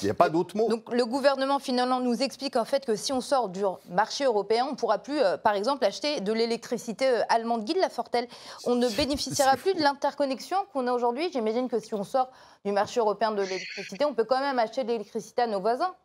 Il 0.02 0.06
n'y 0.06 0.12
a 0.12 0.14
pas 0.14 0.30
d'autre 0.30 0.58
mot. 0.58 0.68
Donc 0.68 0.92
le 0.92 1.06
gouvernement 1.06 1.58
finalement 1.58 2.02
nous 2.02 2.22
explique 2.22 2.58
en 2.58 2.66
fait 2.66 2.86
que 2.86 2.98
si 2.98 3.14
on 3.14 3.22
sort 3.22 3.48
du 3.48 3.64
marché 3.90 4.26
européen, 4.26 4.66
on 4.68 4.72
ne 4.72 4.76
pourra 4.76 4.98
plus, 4.98 5.20
euh, 5.20 5.38
par 5.38 5.54
exemple, 5.54 5.86
acheter 5.86 6.20
de 6.20 6.34
l'électricité 6.34 7.08
euh, 7.08 7.22
allemande. 7.30 7.64
Guy 7.64 7.76
Lafortelle, 7.76 8.28
on 8.66 8.76
ne 8.76 8.90
bénéficiera 8.90 9.56
plus 9.56 9.74
de 9.74 9.82
l'interconnexion 9.82 10.58
qu'on 10.74 10.88
a 10.88 10.92
aujourd'hui. 10.92 11.30
J'imagine 11.32 11.70
que 11.70 11.80
si 11.80 11.94
on 11.94 12.04
sort 12.04 12.30
du 12.66 12.74
marché 12.74 13.00
européen 13.00 13.32
de 13.32 13.42
l'électricité, 13.42 14.04
on 14.04 14.14
peut 14.14 14.26
quand 14.26 14.42
même 14.42 14.60
acheter 14.60 14.84
de 14.84 14.90
l'électricité 14.90 15.44
à 15.44 15.48
nos 15.48 15.62
voisins. 15.62 15.96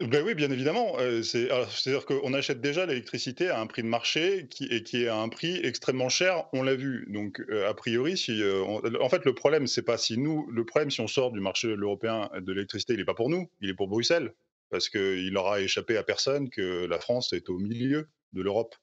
Ben 0.00 0.22
oui, 0.24 0.34
bien 0.34 0.50
évidemment. 0.50 0.96
C'est-à-dire 1.22 2.06
qu'on 2.06 2.32
achète 2.32 2.60
déjà 2.60 2.86
l'électricité 2.86 3.48
à 3.48 3.60
un 3.60 3.66
prix 3.66 3.82
de 3.82 3.88
marché 3.88 4.46
qui, 4.48 4.66
et 4.66 4.84
qui 4.84 5.02
est 5.02 5.08
à 5.08 5.16
un 5.16 5.28
prix 5.28 5.56
extrêmement 5.56 6.08
cher, 6.08 6.44
on 6.52 6.62
l'a 6.62 6.76
vu. 6.76 7.06
Donc, 7.10 7.42
a 7.66 7.74
priori, 7.74 8.16
si, 8.16 8.40
en 8.44 9.08
fait, 9.08 9.24
le 9.24 9.34
problème, 9.34 9.66
c'est 9.66 9.82
pas 9.82 9.98
si 9.98 10.16
nous, 10.16 10.48
le 10.52 10.64
problème, 10.64 10.92
si 10.92 11.00
on 11.00 11.08
sort 11.08 11.32
du 11.32 11.40
marché 11.40 11.68
européen 11.68 12.30
de 12.40 12.52
l'électricité, 12.52 12.92
il 12.92 13.00
n'est 13.00 13.04
pas 13.04 13.14
pour 13.14 13.28
nous, 13.28 13.50
il 13.60 13.70
est 13.70 13.74
pour 13.74 13.88
Bruxelles. 13.88 14.34
Parce 14.70 14.88
qu'il 14.88 15.36
aura 15.36 15.60
échappé 15.60 15.96
à 15.96 16.04
personne 16.04 16.48
que 16.50 16.84
la 16.84 17.00
France 17.00 17.32
est 17.32 17.48
au 17.48 17.58
milieu 17.58 18.08
de 18.32 18.42
l'Europe. 18.42 18.74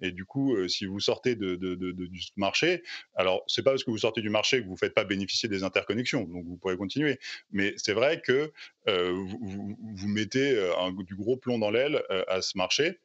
Et 0.00 0.12
du 0.12 0.24
coup, 0.24 0.54
euh, 0.54 0.68
si 0.68 0.86
vous 0.86 1.00
sortez 1.00 1.34
de, 1.34 1.56
du 1.56 2.20
marché, 2.36 2.82
alors 3.14 3.42
c'est 3.46 3.62
pas 3.62 3.70
parce 3.70 3.84
que 3.84 3.90
vous 3.90 3.98
sortez 3.98 4.20
du 4.20 4.30
marché 4.30 4.60
que 4.60 4.66
vous 4.66 4.72
ne 4.72 4.78
faites 4.78 4.94
pas 4.94 5.04
bénéficier 5.04 5.48
des 5.48 5.64
interconnexions, 5.64 6.24
donc 6.24 6.44
vous 6.44 6.56
pourrez 6.56 6.76
continuer. 6.76 7.18
Mais 7.50 7.74
c'est 7.76 7.94
vrai 7.94 8.20
que 8.20 8.52
euh, 8.88 9.12
vous, 9.40 10.08
mettez 10.08 10.52
euh, 10.52 10.76
un, 10.78 10.92
du 10.92 11.16
gros 11.16 11.36
plomb 11.36 11.58
dans 11.58 11.70
l'aile 11.70 12.02
à 12.28 12.42
ce 12.42 12.56
marché, 12.56 13.00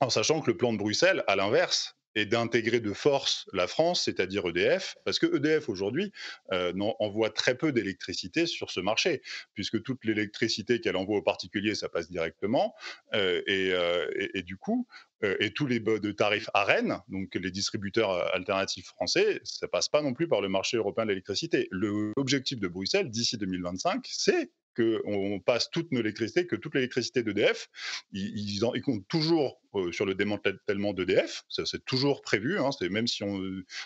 en 0.00 0.10
sachant 0.10 0.40
que 0.40 0.50
le 0.50 0.56
plan 0.56 0.72
de 0.72 0.78
Bruxelles, 0.78 1.24
à 1.26 1.36
l'inverse, 1.36 1.96
et 2.14 2.26
d'intégrer 2.26 2.80
de 2.80 2.92
force 2.92 3.48
la 3.52 3.66
France, 3.66 4.04
c'est-à-dire 4.04 4.46
EDF, 4.46 4.96
parce 5.04 5.18
que 5.18 5.36
EDF 5.36 5.68
aujourd'hui 5.68 6.12
euh, 6.52 6.72
envoie 6.98 7.30
très 7.30 7.56
peu 7.56 7.72
d'électricité 7.72 8.46
sur 8.46 8.70
ce 8.70 8.80
marché, 8.80 9.22
puisque 9.54 9.82
toute 9.82 10.04
l'électricité 10.04 10.80
qu'elle 10.80 10.96
envoie 10.96 11.18
aux 11.18 11.22
particuliers, 11.22 11.74
ça 11.74 11.88
passe 11.88 12.10
directement, 12.10 12.74
euh, 13.14 13.42
euh, 13.48 14.28
et, 14.34 14.42
du 14.42 14.56
coup, 14.56 14.86
et 15.40 15.52
tous 15.52 15.66
les 15.66 15.78
de 15.78 16.12
tarifs 16.12 16.50
à 16.52 16.64
Rennes, 16.64 16.98
donc 17.08 17.34
les 17.34 17.50
distributeurs 17.50 18.10
alternatifs 18.34 18.86
français, 18.86 19.40
ça 19.44 19.68
passe 19.68 19.88
pas 19.88 20.02
non 20.02 20.14
plus 20.14 20.26
par 20.26 20.40
le 20.40 20.48
marché 20.48 20.76
européen 20.76 21.04
de 21.04 21.10
l'électricité. 21.10 21.68
L'objectif 21.70 22.58
de 22.58 22.66
Bruxelles 22.66 23.08
d'ici 23.08 23.38
2025, 23.38 24.04
c'est 24.10 24.50
qu'on 24.76 25.40
passe 25.40 25.70
toute 25.70 25.92
nos 25.92 26.00
électricités, 26.00 26.46
que 26.46 26.56
toute 26.56 26.74
l'électricité 26.74 27.22
d'EDF, 27.22 27.68
ils, 28.12 28.56
ils, 28.56 28.82
comptent 28.82 29.06
toujours 29.08 29.60
euh, 29.74 29.92
sur 29.92 30.06
le 30.06 30.14
démantèlement 30.14 30.92
d'EDF, 30.92 31.44
c'est 31.48 31.84
toujours 31.84 32.22
prévu, 32.22 32.58
hein, 32.58 32.70
même 32.90 33.06
si 33.06 33.22
on, 33.22 33.40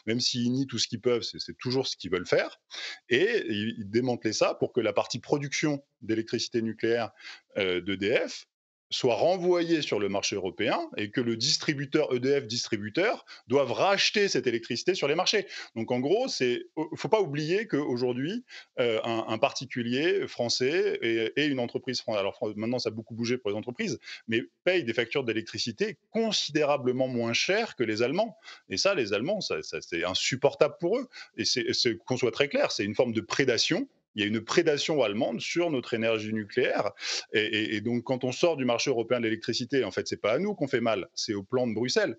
même 0.06 0.20
s'ils 0.20 0.50
nient 0.52 0.66
tout 0.66 0.78
ce 0.78 0.88
qu'ils 0.88 1.00
peuvent, 1.00 1.22
c'est 1.22 1.56
toujours 1.58 1.86
ce 1.86 1.96
qu'ils 1.96 2.10
veulent 2.10 2.26
faire, 2.26 2.60
et 3.08 3.44
ils, 3.48 3.90
démantèlent 3.90 4.34
ça 4.34 4.54
pour 4.54 4.72
que 4.72 4.80
la 4.80 4.92
partie 4.92 5.18
production 5.18 5.84
d'électricité 6.02 6.62
nucléaire 6.62 7.10
euh, 7.56 7.80
d'EDF 7.80 8.46
soit 8.90 9.14
renvoyé 9.14 9.82
sur 9.82 9.98
le 9.98 10.08
marché 10.08 10.36
européen 10.36 10.88
et 10.96 11.10
que 11.10 11.20
le 11.20 11.36
distributeur 11.36 12.12
EDF 12.14 12.46
distributeur 12.46 13.24
doive 13.48 13.72
racheter 13.72 14.28
cette 14.28 14.46
électricité 14.46 14.94
sur 14.94 15.08
les 15.08 15.14
marchés. 15.14 15.46
Donc 15.74 15.90
en 15.90 16.00
gros, 16.00 16.28
c'est 16.28 16.66
faut 16.94 17.08
pas 17.08 17.20
oublier 17.20 17.66
qu'aujourd'hui, 17.66 18.44
euh, 18.78 19.00
un, 19.02 19.38
particulier 19.38 20.26
français 20.26 20.98
et, 21.02 21.46
une 21.46 21.60
entreprise 21.60 22.00
française, 22.00 22.20
alors 22.20 22.38
maintenant 22.56 22.78
ça 22.78 22.88
a 22.88 22.92
beaucoup 22.92 23.14
bougé 23.14 23.38
pour 23.38 23.50
les 23.50 23.56
entreprises, 23.56 23.98
mais 24.28 24.42
paye 24.64 24.84
des 24.84 24.94
factures 24.94 25.24
d'électricité 25.24 25.98
considérablement 26.10 27.08
moins 27.08 27.32
chères 27.32 27.76
que 27.76 27.84
les 27.84 28.02
Allemands. 28.02 28.36
Et 28.68 28.76
ça, 28.76 28.94
les 28.94 29.12
Allemands, 29.12 29.40
ça, 29.40 29.56
c'est 29.62 30.04
insupportable 30.04 30.76
pour 30.80 30.98
eux. 30.98 31.08
Et 31.36 31.44
c'est 31.44 31.96
qu'on 32.04 32.16
soit 32.16 32.30
très 32.30 32.48
clair, 32.48 32.72
c'est 32.72 32.84
une 32.84 32.94
forme 32.94 33.12
de 33.12 33.20
prédation 33.20 33.88
il 34.16 34.22
y 34.22 34.24
a 34.24 34.28
une 34.28 34.40
prédation 34.40 35.02
allemande 35.02 35.40
sur 35.40 35.70
notre 35.70 35.94
énergie 35.94 36.32
nucléaire. 36.32 36.90
Et, 37.32 37.80
donc, 37.82 38.02
quand 38.02 38.24
on 38.24 38.32
sort 38.32 38.56
du 38.56 38.64
marché 38.64 38.90
européen 38.90 39.20
de 39.20 39.24
l'électricité, 39.24 39.84
en 39.84 39.90
fait, 39.90 40.08
c'est 40.08 40.16
pas 40.16 40.32
à 40.32 40.38
nous 40.38 40.54
qu'on 40.54 40.66
fait 40.66 40.80
mal, 40.80 41.08
c'est 41.14 41.34
au 41.34 41.42
plan 41.42 41.66
de 41.66 41.74
Bruxelles. 41.74 42.16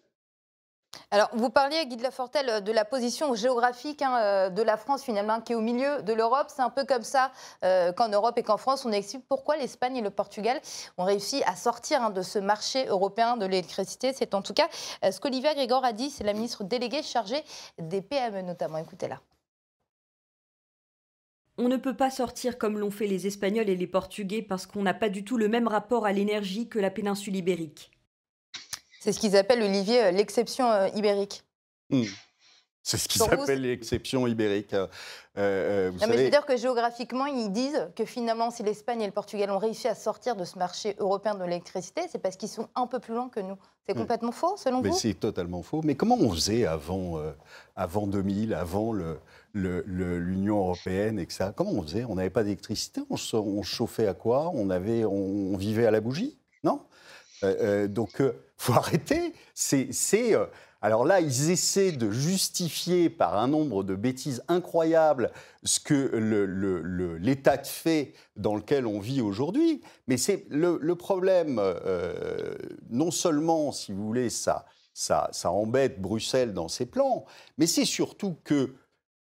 Alors, 1.12 1.30
vous 1.34 1.50
parliez, 1.50 1.86
Guy 1.86 1.96
de 1.98 2.04
Lafortelle, 2.04 2.64
de 2.64 2.72
la 2.72 2.86
position 2.86 3.34
géographique 3.36 4.02
hein, 4.02 4.18
euh, 4.20 4.50
de 4.50 4.62
la 4.62 4.78
France, 4.78 5.04
finalement, 5.04 5.42
qui 5.42 5.54
est 5.54 5.56
au 5.56 5.62
milieu 5.62 6.02
de 6.02 6.14
l'Europe. 6.14 6.48
C'est 6.54 6.62
un 6.62 6.70
peu 6.70 6.86
comme 6.86 7.04
ça 7.04 7.32
euh, 7.64 7.92
qu'en 7.92 8.10
Europe 8.10 8.38
et 8.38 8.44
qu'en 8.44 8.58
France, 8.58 8.86
on 8.86 8.92
explique 8.92 9.26
pourquoi 9.28 9.58
l'Espagne 9.58 9.98
et 9.98 10.02
le 10.02 10.10
Portugal 10.10 10.60
ont 10.98 11.04
réussi 11.04 11.44
à 11.46 11.56
sortir 11.56 12.02
hein, 12.02 12.10
de 12.10 12.22
ce 12.22 12.40
marché 12.40 12.86
européen 12.88 13.38
de 13.38 13.46
l'électricité. 13.46 14.14
C'est 14.14 14.34
en 14.34 14.42
tout 14.42 14.54
cas 14.54 14.70
euh, 15.04 15.12
ce 15.12 15.20
qu'Olivia 15.20 15.54
Grégor 15.54 15.84
a 15.84 15.94
dit, 15.94 16.10
c'est 16.10 16.24
la 16.24 16.34
ministre 16.34 16.64
déléguée 16.64 17.04
chargée 17.04 17.44
des 17.80 18.02
PME 18.02 18.42
notamment. 18.42 18.78
Écoutez-la. 18.78 19.20
On 21.58 21.70
ne 21.70 21.78
peut 21.78 21.96
pas 21.96 22.12
sortir 22.12 22.58
comme 22.58 22.78
l'ont 22.78 22.92
fait 22.92 23.08
les 23.08 23.26
Espagnols 23.26 23.70
et 23.70 23.76
les 23.76 23.88
Portugais 23.88 24.42
parce 24.42 24.68
qu'on 24.68 24.84
n'a 24.84 24.94
pas 24.94 25.10
du 25.10 25.24
tout 25.24 25.38
le 25.38 25.48
même 25.48 25.68
rapport 25.68 26.06
à 26.06 26.14
l'énergie 26.14 26.70
que 26.70 26.80
la 26.80 26.92
péninsule 26.92 27.36
ibérique. 27.36 27.92
C'est 29.00 29.12
ce 29.12 29.20
qu'ils 29.20 29.36
appellent, 29.36 29.64
Olivier, 29.64 30.12
l'exception 30.12 30.70
euh, 30.70 30.88
ibérique. 30.90 31.44
Hmm. 31.90 32.04
C'est 32.88 32.98
ce 32.98 33.10
qu'ils 33.10 33.22
appellent 33.22 33.62
l'exception 33.62 34.28
ibérique. 34.28 34.74
Euh, 34.74 34.88
euh 35.38 35.92
C'est-à-dire 36.00 36.46
que 36.46 36.56
géographiquement, 36.56 37.26
ils 37.26 37.52
disent 37.52 37.90
que 37.98 38.06
finalement, 38.06 38.50
si 38.50 38.64
l'Espagne 38.64 39.02
et 39.02 39.06
le 39.06 39.12
Portugal 39.12 39.52
ont 39.52 39.58
réussi 39.58 39.90
à 39.90 39.96
sortir 39.96 40.38
de 40.38 40.46
ce 40.46 40.58
marché 40.58 40.96
européen 40.98 41.36
de 41.36 41.44
l'électricité, 41.44 42.04
c'est 42.10 42.20
parce 42.20 42.38
qu'ils 42.38 42.48
sont 42.48 42.70
un 42.76 42.88
peu 42.88 43.00
plus 43.00 43.14
loin 43.14 43.28
que 43.28 43.42
nous. 43.42 43.58
C'est 43.86 43.94
hmm. 43.94 44.00
complètement 44.00 44.32
faux, 44.32 44.56
selon 44.56 44.82
Mais 44.82 44.90
vous? 44.90 44.96
C'est 44.98 45.16
totalement 45.16 45.64
faux. 45.64 45.82
Mais 45.84 45.96
comment 45.96 46.16
on 46.18 46.32
faisait 46.32 46.66
avant, 46.66 47.20
avant 47.76 48.08
2000, 48.08 48.54
avant 48.54 48.94
le, 48.94 49.20
l'Union 49.54 50.60
européenne, 50.60 51.20
et 51.20 51.28
ça. 51.30 51.52
Comment 51.54 51.72
on 51.72 51.82
faisait? 51.82 52.06
On 52.06 52.16
n'avait 52.16 52.30
pas 52.30 52.44
d'électricité, 52.44 53.02
on, 53.10 53.64
chauffait 53.64 54.08
à 54.08 54.14
quoi? 54.14 54.50
On, 54.54 54.70
avait, 54.70 55.04
on, 55.04 55.58
vivait 55.58 55.86
à 55.86 55.92
la 55.92 56.00
bougie 56.00 56.38
Non? 56.64 56.82
Euh, 57.44 57.56
euh, 57.62 57.88
Donc, 57.88 58.22
euh, 58.22 58.34
faut 58.58 58.74
arrêter. 58.80 59.34
C'est, 59.54 59.92
alors 60.82 61.06
là, 61.06 61.22
ils 61.22 61.50
essaient 61.50 61.92
de 61.92 62.12
justifier 62.12 63.10
par 63.10 63.38
un 63.38 63.48
nombre 63.48 63.84
de 63.84 63.96
bêtises 63.96 64.44
incroyables 64.48 65.32
ce 65.64 65.80
que 65.80 67.18
l'état 67.20 67.58
de 67.58 67.68
fait 67.68 68.14
dans 68.36 68.56
lequel 68.56 68.86
on 68.86 69.00
vit 69.00 69.22
aujourd'hui. 69.22 69.82
Mais 70.08 70.18
c'est 70.18 70.46
le, 70.50 70.96
problème, 70.96 71.62
non 72.90 73.12
seulement, 73.12 73.72
si 73.72 73.92
vous 73.92 74.06
voulez, 74.06 74.30
ça 74.30 74.66
embête 75.46 76.02
Bruxelles 76.02 76.54
dans 76.54 76.68
ses 76.68 76.86
plans, 76.86 77.26
mais 77.58 77.68
c'est 77.68 77.86
surtout 77.86 78.36
que 78.44 78.76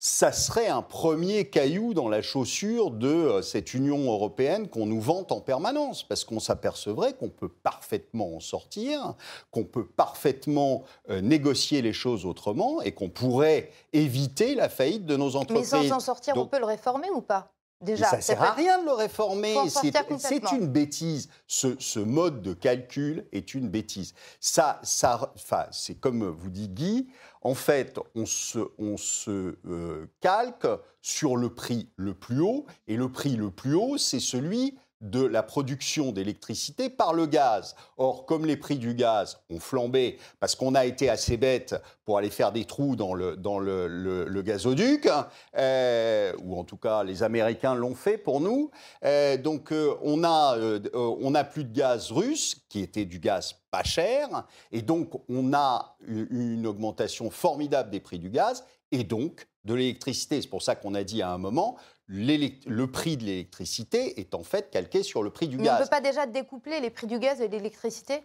ça 0.03 0.33
serait 0.33 0.69
un 0.69 0.81
premier 0.81 1.51
caillou 1.51 1.93
dans 1.93 2.09
la 2.09 2.23
chaussure 2.23 2.91
de 2.91 3.07
euh, 3.07 3.43
cette 3.43 3.75
Union 3.75 4.11
européenne 4.11 4.67
qu'on 4.69 4.87
nous 4.87 5.01
vante 5.01 5.31
en 5.31 5.43
permanence, 5.43 6.03
parce 6.05 6.25
qu'on 6.25 6.41
s'apercevrait 6.41 7.13
qu'on 7.13 7.29
peut 7.29 7.51
parfaitement 7.51 8.35
en 8.37 8.41
sortir, 8.41 9.15
qu'on 9.51 9.65
peut 9.65 9.87
parfaitement 9.87 10.85
euh, 11.11 11.21
négocier 11.21 11.83
les 11.83 11.93
choses 11.93 12.25
autrement 12.25 12.81
et 12.81 12.93
qu'on 12.93 13.11
pourrait 13.11 13.71
éviter 13.93 14.55
la 14.55 14.71
faillite 14.71 15.05
de 15.05 15.19
nos 15.19 15.37
entreprises. 15.37 15.73
Mais 15.75 15.83
sans 15.83 15.89
s'en 15.89 16.01
sortir, 16.01 16.35
on 16.39 16.47
peut 16.47 16.59
le 16.59 16.65
réformer 16.65 17.11
ou 17.11 17.21
pas? 17.21 17.53
Déjà, 17.81 18.07
ça 18.07 18.17
ne 18.19 18.23
sert 18.23 18.43
à 18.43 18.53
rien 18.53 18.79
de 18.81 18.85
le 18.85 18.93
réformer. 18.93 19.57
C'est 19.69 20.53
une 20.53 20.67
bêtise. 20.67 21.29
Ce, 21.47 21.99
mode 21.99 22.43
de 22.43 22.53
calcul 22.53 23.27
est 23.33 23.55
une 23.55 23.69
bêtise. 23.69 24.15
Ça, 24.39 24.81
ça, 24.83 25.33
c'est 25.71 25.99
comme 25.99 26.29
vous 26.29 26.51
dit 26.51 26.69
Guy, 26.69 27.09
en 27.43 27.55
fait, 27.55 27.99
on 28.15 28.27
se, 28.27 28.59
on 28.79 28.97
se 28.97 29.57
euh, 29.67 30.07
calque 30.21 30.67
sur 31.01 31.37
le 31.37 31.55
prix 31.55 31.89
le 31.97 32.13
plus 32.13 32.41
haut, 32.41 32.67
et 32.87 32.97
le 32.97 33.11
prix 33.11 33.37
le 33.37 33.51
plus 33.51 33.75
haut, 33.75 33.97
c'est 33.97 34.21
celui 34.21 34.77
de 35.01 35.25
la 35.25 35.43
production 35.43 36.13
d'électricité 36.13 36.91
par 36.91 37.15
le 37.15 37.27
gaz. 37.27 37.75
Or, 37.97 38.27
comme 38.27 38.45
les 38.45 38.57
prix 38.57 38.77
du 38.77 38.95
gaz 38.95 39.39
ont 39.49 39.61
flambé, 39.61 40.19
parce 40.41 40.55
qu'on 40.55 40.75
a 40.75 40.85
été 40.85 41.09
assez 41.09 41.37
bête 41.37 41.75
pour 42.05 42.19
aller 42.19 42.31
faire 42.31 42.53
des 42.53 42.65
trous 42.65 42.97
dans 42.97 43.15
le, 43.15 43.37
dans 43.37 43.59
le, 43.59 44.43
gazoduc, 44.43 45.09
euh, 45.57 46.33
ou 46.43 46.59
en 46.59 46.65
tout 46.65 46.77
cas 46.77 47.03
les 47.05 47.23
Américains 47.23 47.75
l'ont 47.75 47.95
fait 47.95 48.19
pour 48.19 48.41
nous, 48.41 48.71
euh, 49.05 49.37
donc 49.37 49.73
euh, 49.73 49.95
on 50.03 50.25
a, 50.25 50.59
on 50.95 51.35
a 51.35 51.45
plus 51.45 51.65
de 51.65 51.73
gaz 51.73 52.11
russe, 52.11 52.57
qui 52.69 52.81
était 52.81 53.05
du 53.05 53.19
gaz 53.19 53.55
pas 53.71 53.85
cher, 53.85 54.47
et 54.73 54.83
donc 54.83 55.13
on 55.29 55.53
a 55.55 55.97
une 56.07 56.67
augmentation 56.67 57.31
formidable 57.31 57.91
des 57.91 58.01
prix 58.01 58.19
du 58.19 58.31
gaz, 58.31 58.65
et 58.93 59.05
donc 59.05 59.47
de 59.65 59.75
l'électricité. 59.75 60.41
C'est 60.41 60.49
pour 60.49 60.63
ça 60.63 60.75
qu'on 60.75 60.95
a 60.95 61.05
dit 61.05 61.23
à 61.23 61.31
un 61.31 61.39
moment, 61.39 61.77
le 62.11 62.87
prix 62.87 63.17
de 63.17 63.25
l'électricité 63.25 64.19
est 64.21 64.35
en 64.35 64.43
fait 64.43 64.71
calqué 64.71 65.03
sur 65.03 65.23
le 65.23 65.31
prix 65.31 65.47
du 65.49 65.57
mais 65.57 65.65
gaz. 65.65 65.77
On 65.77 65.79
ne 65.81 65.85
peut 65.85 65.91
pas 65.91 66.01
déjà 66.01 66.27
découpler 66.27 66.81
les 66.81 66.91
prix 66.91 67.07
du 67.07 67.19
gaz 67.19 67.41
et 67.41 67.49
de 67.49 67.57
l'électricité? 67.57 68.25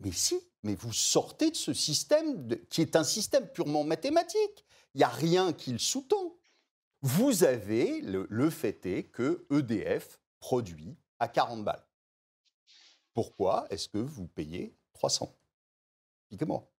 Mais 0.00 0.12
si, 0.12 0.38
mais 0.62 0.74
vous 0.74 0.92
sortez 0.92 1.50
de 1.50 1.56
ce 1.56 1.72
système 1.72 2.48
qui 2.70 2.82
est 2.82 2.96
un 2.96 3.04
système 3.04 3.48
purement 3.48 3.82
mathématique. 3.82 4.64
Il 4.94 4.98
n'y 4.98 5.04
a 5.04 5.08
rien 5.08 5.52
qui 5.52 5.72
le 5.72 5.78
sous-tend. 5.78 6.36
Vous 7.02 7.44
avez, 7.44 8.00
le, 8.00 8.26
le 8.30 8.50
fait 8.50 8.86
est 8.86 9.04
que 9.04 9.46
EDF 9.50 10.20
produit 10.38 10.96
à 11.18 11.28
40 11.28 11.64
balles. 11.64 11.84
Pourquoi 13.12 13.66
est-ce 13.70 13.88
que 13.88 13.98
vous 13.98 14.26
payez 14.26 14.76
300 14.92 15.34
Expliquez-moi. 16.22 16.70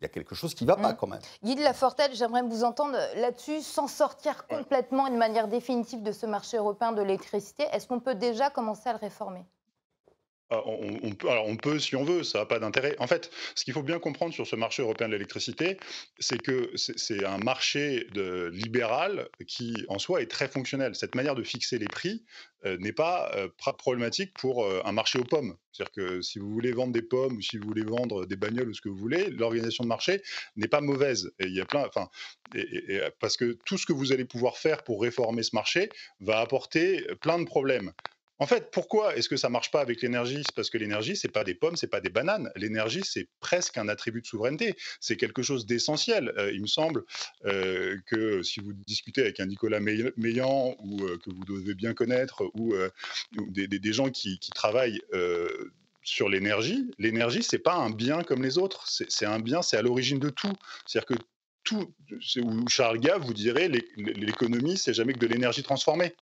Il 0.00 0.04
y 0.04 0.06
a 0.06 0.08
quelque 0.08 0.34
chose 0.34 0.54
qui 0.54 0.64
ne 0.64 0.68
va 0.70 0.76
pas 0.76 0.92
Mm. 0.92 0.96
quand 0.96 1.06
même. 1.06 1.20
Guy 1.44 1.54
de 1.56 1.62
Lafortelle, 1.62 2.14
j'aimerais 2.14 2.42
vous 2.42 2.64
entendre 2.64 2.96
là-dessus, 3.16 3.60
sans 3.60 3.86
sortir 3.86 4.46
complètement 4.46 5.06
et 5.06 5.10
de 5.10 5.16
manière 5.16 5.46
définitive 5.46 6.02
de 6.02 6.12
ce 6.12 6.24
marché 6.24 6.56
européen 6.56 6.92
de 6.92 7.02
l'électricité. 7.02 7.64
Est-ce 7.72 7.86
qu'on 7.86 8.00
peut 8.00 8.14
déjà 8.14 8.48
commencer 8.48 8.88
à 8.88 8.92
le 8.94 8.98
réformer? 8.98 9.44
On, 10.50 10.98
on- 11.02 11.14
peut, 11.14 11.28
alors 11.30 11.46
on 11.46 11.56
peut 11.56 11.78
si 11.78 11.94
on 11.94 12.02
veut, 12.04 12.24
ça 12.24 12.40
n'a 12.40 12.46
pas 12.46 12.58
d'intérêt. 12.58 12.96
En 12.98 13.06
fait, 13.06 13.30
ce 13.54 13.64
qu'il 13.64 13.72
faut 13.72 13.82
bien 13.84 14.00
comprendre 14.00 14.34
sur 14.34 14.46
ce 14.46 14.56
marché 14.56 14.82
européen 14.82 15.06
de 15.06 15.12
l'électricité, 15.12 15.76
c'est 16.18 16.38
que 16.42 16.72
c'est- 16.76 17.24
un 17.24 17.38
marché 17.38 18.06
de, 18.14 18.50
libéral 18.52 19.28
qui, 19.46 19.84
en 19.88 19.98
soi, 19.98 20.22
est 20.22 20.26
très 20.30 20.48
fonctionnel. 20.48 20.94
Cette 20.94 21.14
manière 21.14 21.34
de 21.34 21.42
fixer 21.44 21.78
les 21.78 21.86
prix 21.86 22.24
euh, 22.64 22.76
n'est 22.78 22.92
pas 22.92 23.30
euh, 23.36 23.48
problématique 23.78 24.32
pour 24.34 24.64
euh, 24.64 24.82
un 24.84 24.92
marché 24.92 25.18
aux 25.18 25.24
pommes. 25.24 25.56
C'est-à-dire 25.72 25.92
que 25.92 26.20
si 26.22 26.38
vous 26.38 26.50
voulez 26.50 26.72
vendre 26.72 26.92
des 26.92 27.02
pommes 27.02 27.36
ou 27.36 27.40
si 27.42 27.56
vous 27.56 27.66
voulez 27.66 27.84
vendre 27.84 28.26
des 28.26 28.36
bagnoles 28.36 28.68
ou 28.70 28.74
ce 28.74 28.80
que 28.80 28.88
vous 28.88 28.96
voulez, 28.96 29.30
l'organisation 29.30 29.84
de 29.84 29.88
marché 29.88 30.20
n'est 30.56 30.68
pas 30.68 30.80
mauvaise. 30.80 31.32
Et 31.38 31.46
il 31.46 31.54
y 31.54 31.60
a 31.60 31.64
plein, 31.66 31.86
enfin, 31.86 32.08
et, 32.54 33.00
parce 33.20 33.36
que 33.36 33.56
tout 33.64 33.78
ce 33.78 33.86
que 33.86 33.92
vous 33.92 34.12
allez 34.12 34.24
pouvoir 34.24 34.58
faire 34.58 34.82
pour 34.82 35.00
réformer 35.02 35.42
ce 35.42 35.54
marché 35.54 35.90
va 36.20 36.40
apporter 36.40 37.06
plein 37.20 37.38
de 37.38 37.44
problèmes. 37.44 37.92
En 38.40 38.46
fait, 38.46 38.70
pourquoi 38.72 39.14
est-ce 39.16 39.28
que 39.28 39.36
ça 39.36 39.50
marche 39.50 39.70
pas 39.70 39.82
avec 39.82 40.00
l'énergie? 40.00 40.42
C'est 40.46 40.54
parce 40.54 40.70
que 40.70 40.78
l'énergie, 40.78 41.14
c'est 41.14 41.28
pas 41.28 41.44
des 41.44 41.54
pommes, 41.54 41.76
c'est 41.76 41.86
pas 41.86 42.00
des 42.00 42.08
bananes. 42.08 42.50
L'énergie, 42.56 43.02
c'est 43.04 43.28
presque 43.38 43.76
un 43.76 43.86
attribut 43.86 44.22
de 44.22 44.26
souveraineté. 44.26 44.76
C'est 44.98 45.16
quelque 45.16 45.42
chose 45.42 45.66
d'essentiel. 45.66 46.32
Euh, 46.38 46.50
il 46.50 46.62
me 46.62 46.66
semble 46.66 47.04
euh, 47.44 47.98
que 48.06 48.42
si 48.42 48.60
vous 48.60 48.72
discutez 48.72 49.20
avec 49.20 49.40
un 49.40 49.46
Nicolas 49.46 49.78
Meillan 49.78 50.74
ou 50.82 51.04
euh, 51.04 51.18
que 51.18 51.30
vous 51.30 51.44
devez 51.44 51.74
bien 51.74 51.92
connaître 51.92 52.42
ou, 52.54 52.74
ou 52.74 53.50
des, 53.50 53.92
gens 53.92 54.08
qui, 54.08 54.38
travaillent 54.54 55.02
sur 56.02 56.30
l'énergie, 56.30 56.90
l'énergie, 56.98 57.42
c'est 57.42 57.58
pas 57.58 57.74
un 57.74 57.90
bien 57.90 58.22
comme 58.22 58.42
les 58.42 58.56
autres. 58.56 58.86
C'est 58.88 59.26
un 59.26 59.38
bien, 59.38 59.60
c'est 59.60 59.76
à 59.76 59.82
l'origine 59.82 60.18
de 60.18 60.30
tout. 60.30 60.52
C'est-à-dire 60.86 61.16
que 61.16 61.22
tout, 61.62 61.94
où 62.42 62.68
Charles 62.68 63.00
Gave 63.00 63.22
vous 63.22 63.34
dirait 63.34 63.68
l'é- 63.68 63.86
l'économie, 63.96 64.78
c'est 64.78 64.94
jamais 64.94 65.12
que 65.12 65.18
de 65.18 65.26
l'énergie 65.26 65.62
transformée. 65.62 66.14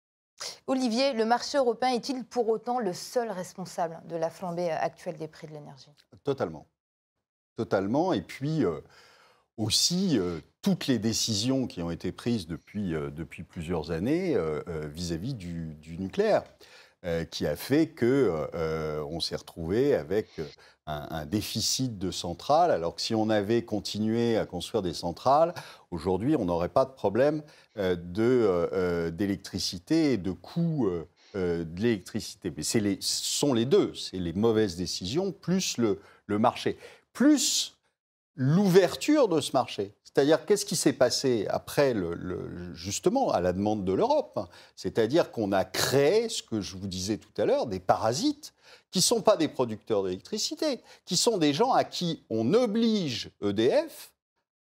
Olivier, 0.66 1.12
le 1.12 1.24
marché 1.24 1.58
européen 1.58 1.90
est-il 1.90 2.24
pour 2.24 2.48
autant 2.48 2.78
le 2.78 2.92
seul 2.92 3.30
responsable 3.30 4.00
de 4.06 4.16
la 4.16 4.30
flambée 4.30 4.70
actuelle 4.70 5.16
des 5.16 5.28
prix 5.28 5.46
de 5.46 5.52
l'énergie? 5.52 5.90
Totalement. 6.24 6.66
Totalement. 7.56 8.12
Et 8.12 8.22
puis 8.22 8.64
euh, 8.64 8.80
aussi, 9.56 10.18
euh, 10.18 10.40
toutes 10.62 10.86
les 10.86 10.98
décisions 10.98 11.66
qui 11.66 11.82
ont 11.82 11.90
été 11.90 12.12
prises 12.12 12.46
depuis, 12.46 12.94
euh, 12.94 13.10
depuis 13.10 13.42
plusieurs 13.42 13.90
années 13.90 14.34
euh, 14.36 14.62
euh, 14.68 14.86
vis-à-vis 14.86 15.34
du 15.34 15.96
nucléaire, 15.98 16.44
euh, 17.04 17.24
qui 17.24 17.46
a 17.46 17.56
fait 17.56 17.88
que 17.88 18.46
euh, 18.54 19.02
on 19.08 19.20
s'est 19.20 19.36
retrouvé 19.36 19.94
avec 19.94 20.28
un, 20.86 21.06
un 21.10 21.26
déficit 21.26 21.98
de 21.98 22.10
centrales, 22.10 22.70
alors 22.70 22.94
que 22.94 23.02
si 23.02 23.14
on 23.14 23.30
avait 23.30 23.62
continué 23.62 24.36
à 24.36 24.46
construire 24.46 24.82
des 24.82 24.94
centrales, 24.94 25.54
aujourd'hui, 25.90 26.34
on 26.36 26.44
n'aurait 26.46 26.70
pas 26.70 26.84
de 26.84 26.92
problème 26.92 27.42
euh, 27.76 27.94
de, 27.94 28.22
euh, 28.22 28.68
euh, 28.72 29.10
d'électricité 29.10 30.12
et 30.14 30.16
de 30.16 30.32
coûts 30.32 30.86
euh, 30.88 31.08
euh, 31.36 31.64
de 31.64 31.80
l'électricité. 31.80 32.52
Mais 32.56 32.62
c'est 32.62 32.80
les, 32.80 32.98
sont 33.00 33.52
les 33.52 33.66
deux, 33.66 33.94
c'est 33.94 34.18
les 34.18 34.32
mauvaises 34.32 34.76
décisions 34.76 35.30
plus 35.30 35.76
le, 35.76 36.00
le 36.26 36.38
marché, 36.38 36.78
plus 37.12 37.76
l'ouverture 38.34 39.28
de 39.28 39.40
ce 39.40 39.52
marché. 39.52 39.92
C'est-à-dire, 40.14 40.46
qu'est-ce 40.46 40.64
qui 40.64 40.74
s'est 40.74 40.94
passé 40.94 41.46
après, 41.50 41.94
justement, 42.72 43.30
à 43.30 43.42
la 43.42 43.52
demande 43.52 43.84
de 43.84 43.92
l'Europe? 43.92 44.40
C'est-à-dire 44.74 45.30
qu'on 45.30 45.52
a 45.52 45.66
créé, 45.66 46.30
ce 46.30 46.42
que 46.42 46.62
je 46.62 46.78
vous 46.78 46.86
disais 46.86 47.18
tout 47.18 47.30
à 47.36 47.44
l'heure, 47.44 47.66
des 47.66 47.78
parasites 47.78 48.54
qui 48.90 49.00
ne 49.00 49.02
sont 49.02 49.20
pas 49.20 49.36
des 49.36 49.48
producteurs 49.48 50.02
d'électricité, 50.04 50.80
qui 51.04 51.18
sont 51.18 51.36
des 51.36 51.52
gens 51.52 51.72
à 51.72 51.84
qui 51.84 52.24
on 52.30 52.54
oblige 52.54 53.30
EDF 53.42 54.12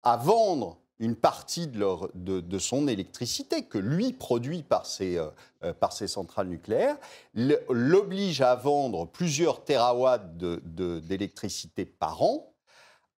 à 0.02 0.18
vendre 0.18 0.76
une 0.98 1.16
partie 1.16 1.66
de, 1.66 2.58
son 2.58 2.86
électricité 2.86 3.64
que 3.64 3.78
lui 3.78 4.12
produit 4.12 4.62
par 4.62 4.84
ses, 4.84 5.16
euh, 5.16 5.28
euh, 5.64 5.72
par 5.72 5.94
ses 5.94 6.08
centrales 6.08 6.48
nucléaires, 6.48 6.98
l'oblige 7.34 8.42
à 8.42 8.54
vendre 8.54 9.06
plusieurs 9.06 9.64
de- 9.64 11.00
d'électricité 11.00 11.86
par 11.86 12.22
an 12.22 12.52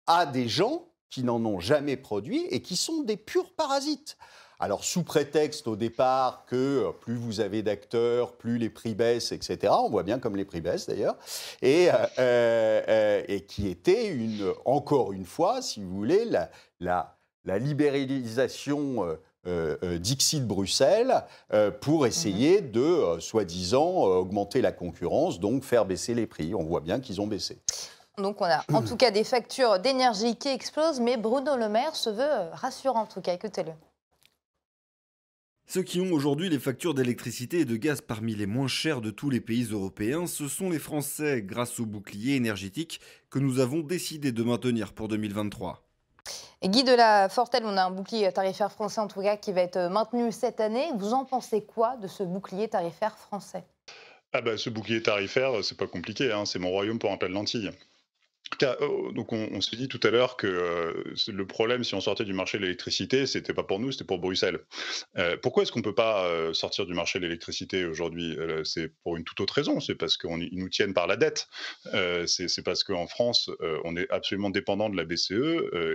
à 0.07 0.27
des 0.27 0.49
gens 0.49 0.90
qui 1.11 1.25
n'en 1.25 1.45
ont 1.45 1.61
jamais 1.61 1.97
produit 1.97 2.47
et 2.51 2.63
qui 2.63 2.77
sont 2.77 3.03
des 3.03 3.17
purs 3.17 3.51
parasites. 3.51 4.17
Alors, 4.63 4.85
sous 4.85 5.05
prétexte 5.05 5.67
au 5.69 5.77
départ 5.77 6.45
que 6.47 6.57
euh, 6.57 6.93
plus 6.93 7.15
vous 7.15 7.41
avez 7.41 7.63
d'acteurs, 7.63 8.37
plus 8.37 8.59
les 8.59 8.69
prix 8.69 8.95
baissent, 8.95 9.33
etc. 9.33 9.73
On 9.73 9.89
voit 9.89 10.03
bien 10.03 10.19
comme 10.19 10.37
les 10.37 10.45
prix 10.45 10.61
baissent 10.61 10.87
d'ailleurs. 10.87 11.17
Et, 11.63 11.89
euh, 11.91 11.97
euh, 12.19 13.23
et 13.27 13.47
qui 13.47 13.69
était 13.69 14.09
une, 14.09 14.53
encore 14.67 15.13
une 15.13 15.25
fois, 15.25 15.63
si 15.63 15.81
vous 15.81 15.89
voulez, 15.89 16.27
la, 16.27 16.51
la, 16.79 17.17
la 17.47 17.59
libéralisation 17.59 19.17
euh, 19.47 19.99
Dixit 19.99 20.47
Bruxelles 20.47 21.25
pour 21.81 22.07
essayer 22.07 22.61
de, 22.61 22.81
euh, 22.83 23.21
soi-disant, 23.21 24.03
augmenter 24.03 24.61
la 24.61 24.73
concurrence, 24.73 25.41
donc 25.41 25.65
faire 25.65 25.87
baisser 25.87 26.13
les 26.13 26.27
prix. 26.27 26.55
On 26.55 26.65
voit 26.65 26.81
bien 26.81 27.01
qu'ils 27.01 27.23
ont 27.23 27.27
baissé. 27.27 27.59
Donc 28.19 28.41
on 28.41 28.45
a 28.45 28.65
en 28.73 28.83
tout 28.83 28.97
cas 28.97 29.11
des 29.11 29.25
factures 29.25 29.79
d'énergie 29.79 30.37
qui 30.37 30.49
explosent, 30.49 31.01
mais 31.01 31.17
Bruno 31.17 31.57
Le 31.57 31.69
Maire 31.69 31.97
se 31.97 32.11
veut 32.11 32.21
euh, 32.21 32.51
rassurant 32.53 33.03
en 33.03 33.07
tout 33.07 33.21
cas, 33.21 33.33
écoutez-le. 33.33 33.73
Ceux 35.67 35.83
qui 35.85 36.01
ont 36.01 36.13
aujourd'hui 36.13 36.49
les 36.49 36.59
factures 36.59 36.95
d'électricité 36.95 37.61
et 37.61 37.65
de 37.65 37.77
gaz 37.77 38.01
parmi 38.01 38.35
les 38.35 38.47
moins 38.47 38.67
chères 38.67 39.01
de 39.01 39.13
tous 39.13 39.31
les 39.31 39.41
pays 39.41 39.69
européens, 39.71 40.27
ce 40.27 40.49
sont 40.49 40.69
les 40.69 40.81
Français, 40.81 41.43
grâce 41.43 41.79
au 41.79 41.87
bouclier 41.87 42.35
énergétique 42.35 43.01
que 43.31 43.39
nous 43.39 43.61
avons 43.61 43.79
décidé 43.79 44.33
de 44.33 44.43
maintenir 44.43 44.93
pour 44.93 45.07
2023. 45.07 45.81
Et 46.63 46.69
Guy 46.69 46.83
de 46.83 46.93
la 46.93 47.29
Fortelle, 47.29 47.63
on 47.65 47.77
a 47.77 47.85
un 47.85 47.91
bouclier 47.93 48.31
tarifaire 48.33 48.73
français 48.73 49.01
en 49.01 49.07
tout 49.07 49.23
cas 49.23 49.37
qui 49.37 49.53
va 49.53 49.61
être 49.61 49.89
maintenu 49.89 50.33
cette 50.33 50.61
année. 50.61 50.89
Vous 50.99 51.13
en 51.13 51.25
pensez 51.25 51.65
quoi 51.65 51.97
de 51.97 52.09
ce 52.09 52.25
bouclier 52.25 52.67
tarifaire 52.69 53.17
français? 53.17 53.63
Ah 54.33 54.41
bah, 54.41 54.59
ce 54.59 54.71
bouclier 54.71 55.03
tarifaire, 55.03 55.65
c'est 55.65 55.77
pas 55.77 55.87
compliqué, 55.87 56.33
hein, 56.33 56.45
c'est 56.47 56.59
mon 56.59 56.71
royaume 56.71 56.99
pour 56.99 57.13
un 57.13 57.17
plat 57.17 57.29
de 57.29 57.35
lentilles. 57.35 57.71
Euh, 58.63 59.13
donc 59.13 59.33
on, 59.33 59.49
on 59.53 59.61
s'est 59.61 59.77
dit 59.77 59.89
tout 59.89 60.01
à 60.03 60.11
l'heure 60.11 60.37
que 60.37 60.47
euh, 60.47 61.15
le 61.29 61.47
problème 61.47 61.85
si 61.85 61.95
on 61.95 62.01
sortait 62.01 62.25
du 62.25 62.33
marché 62.33 62.59
de 62.59 62.63
l'électricité, 62.63 63.27
c'était 63.27 63.55
pas 63.55 63.63
pour 63.63 63.79
nous, 63.79 63.93
c'était 63.93 64.05
pour 64.05 64.19
Bruxelles. 64.19 64.61
Euh, 65.17 65.37
pourquoi 65.37 65.63
est-ce 65.63 65.73
qu'on 65.73 65.83
peut 65.83 65.95
pas 65.95 66.29
sortir 66.53 66.87
du 66.87 66.95
marché 66.95 67.19
de 67.19 67.25
l'électricité 67.25 67.85
aujourd'hui? 67.85 68.37
C'est 68.65 68.93
pour 69.03 69.17
une 69.17 69.25
toute 69.25 69.41
autre 69.41 69.55
raison, 69.55 69.81
c'est 69.81 69.95
parce 69.95 70.17
qu'ils 70.17 70.51
nous 70.53 70.69
tiennent 70.69 70.95
par 70.95 71.07
la 71.07 71.17
dette. 71.17 71.49
C'est 72.27 72.65
parce 72.65 72.85
qu'en 72.85 73.07
France, 73.07 73.51
on 73.85 73.97
est 73.97 74.09
absolument 74.11 74.51
dépendant 74.51 74.89
de 74.89 74.97
la 74.97 75.05
BCE 75.05 75.33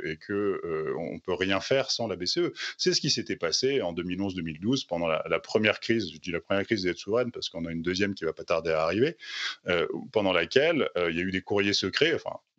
et 0.03 0.17
que 0.17 0.93
on 0.97 1.19
peut 1.19 1.33
rien 1.33 1.59
faire 1.59 1.91
sans 1.91 2.07
la 2.07 2.15
BCE. 2.15 2.51
C'est 2.77 2.93
ce 2.93 3.01
qui 3.01 3.09
s'était 3.09 3.35
passé 3.35 3.81
en 3.81 3.93
2011-2012 3.93 4.87
pendant 4.87 5.07
la, 5.07 5.39
première 5.39 5.79
crise, 5.79 6.11
je 6.11 6.17
dis 6.17 6.31
la 6.31 6.41
première 6.41 6.65
crise 6.65 6.83
des 6.83 6.89
dettes 6.89 6.97
souveraines 6.97 7.31
parce 7.31 7.49
qu'on 7.49 7.65
a 7.65 7.71
une 7.71 7.81
deuxième 7.81 8.13
qui 8.13 8.25
va 8.25 8.33
pas 8.33 8.43
tarder 8.43 8.71
à 8.71 8.83
arriver, 8.83 9.17
pendant 10.11 10.33
laquelle 10.33 10.89
il 10.95 11.15
y 11.15 11.19
a 11.19 11.23
eu 11.23 11.31
des 11.31 11.41
courriers 11.41 11.73
secrets, 11.73 12.13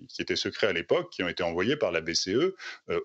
qui 0.09 0.23
étaient 0.23 0.37
secrets 0.37 0.67
à 0.67 0.73
l'époque, 0.73 1.11
qui 1.11 1.23
ont 1.23 1.29
été 1.29 1.43
envoyés 1.43 1.77
par 1.77 1.93
la 1.93 2.01
BCE 2.01 2.29
euh, 2.29 2.53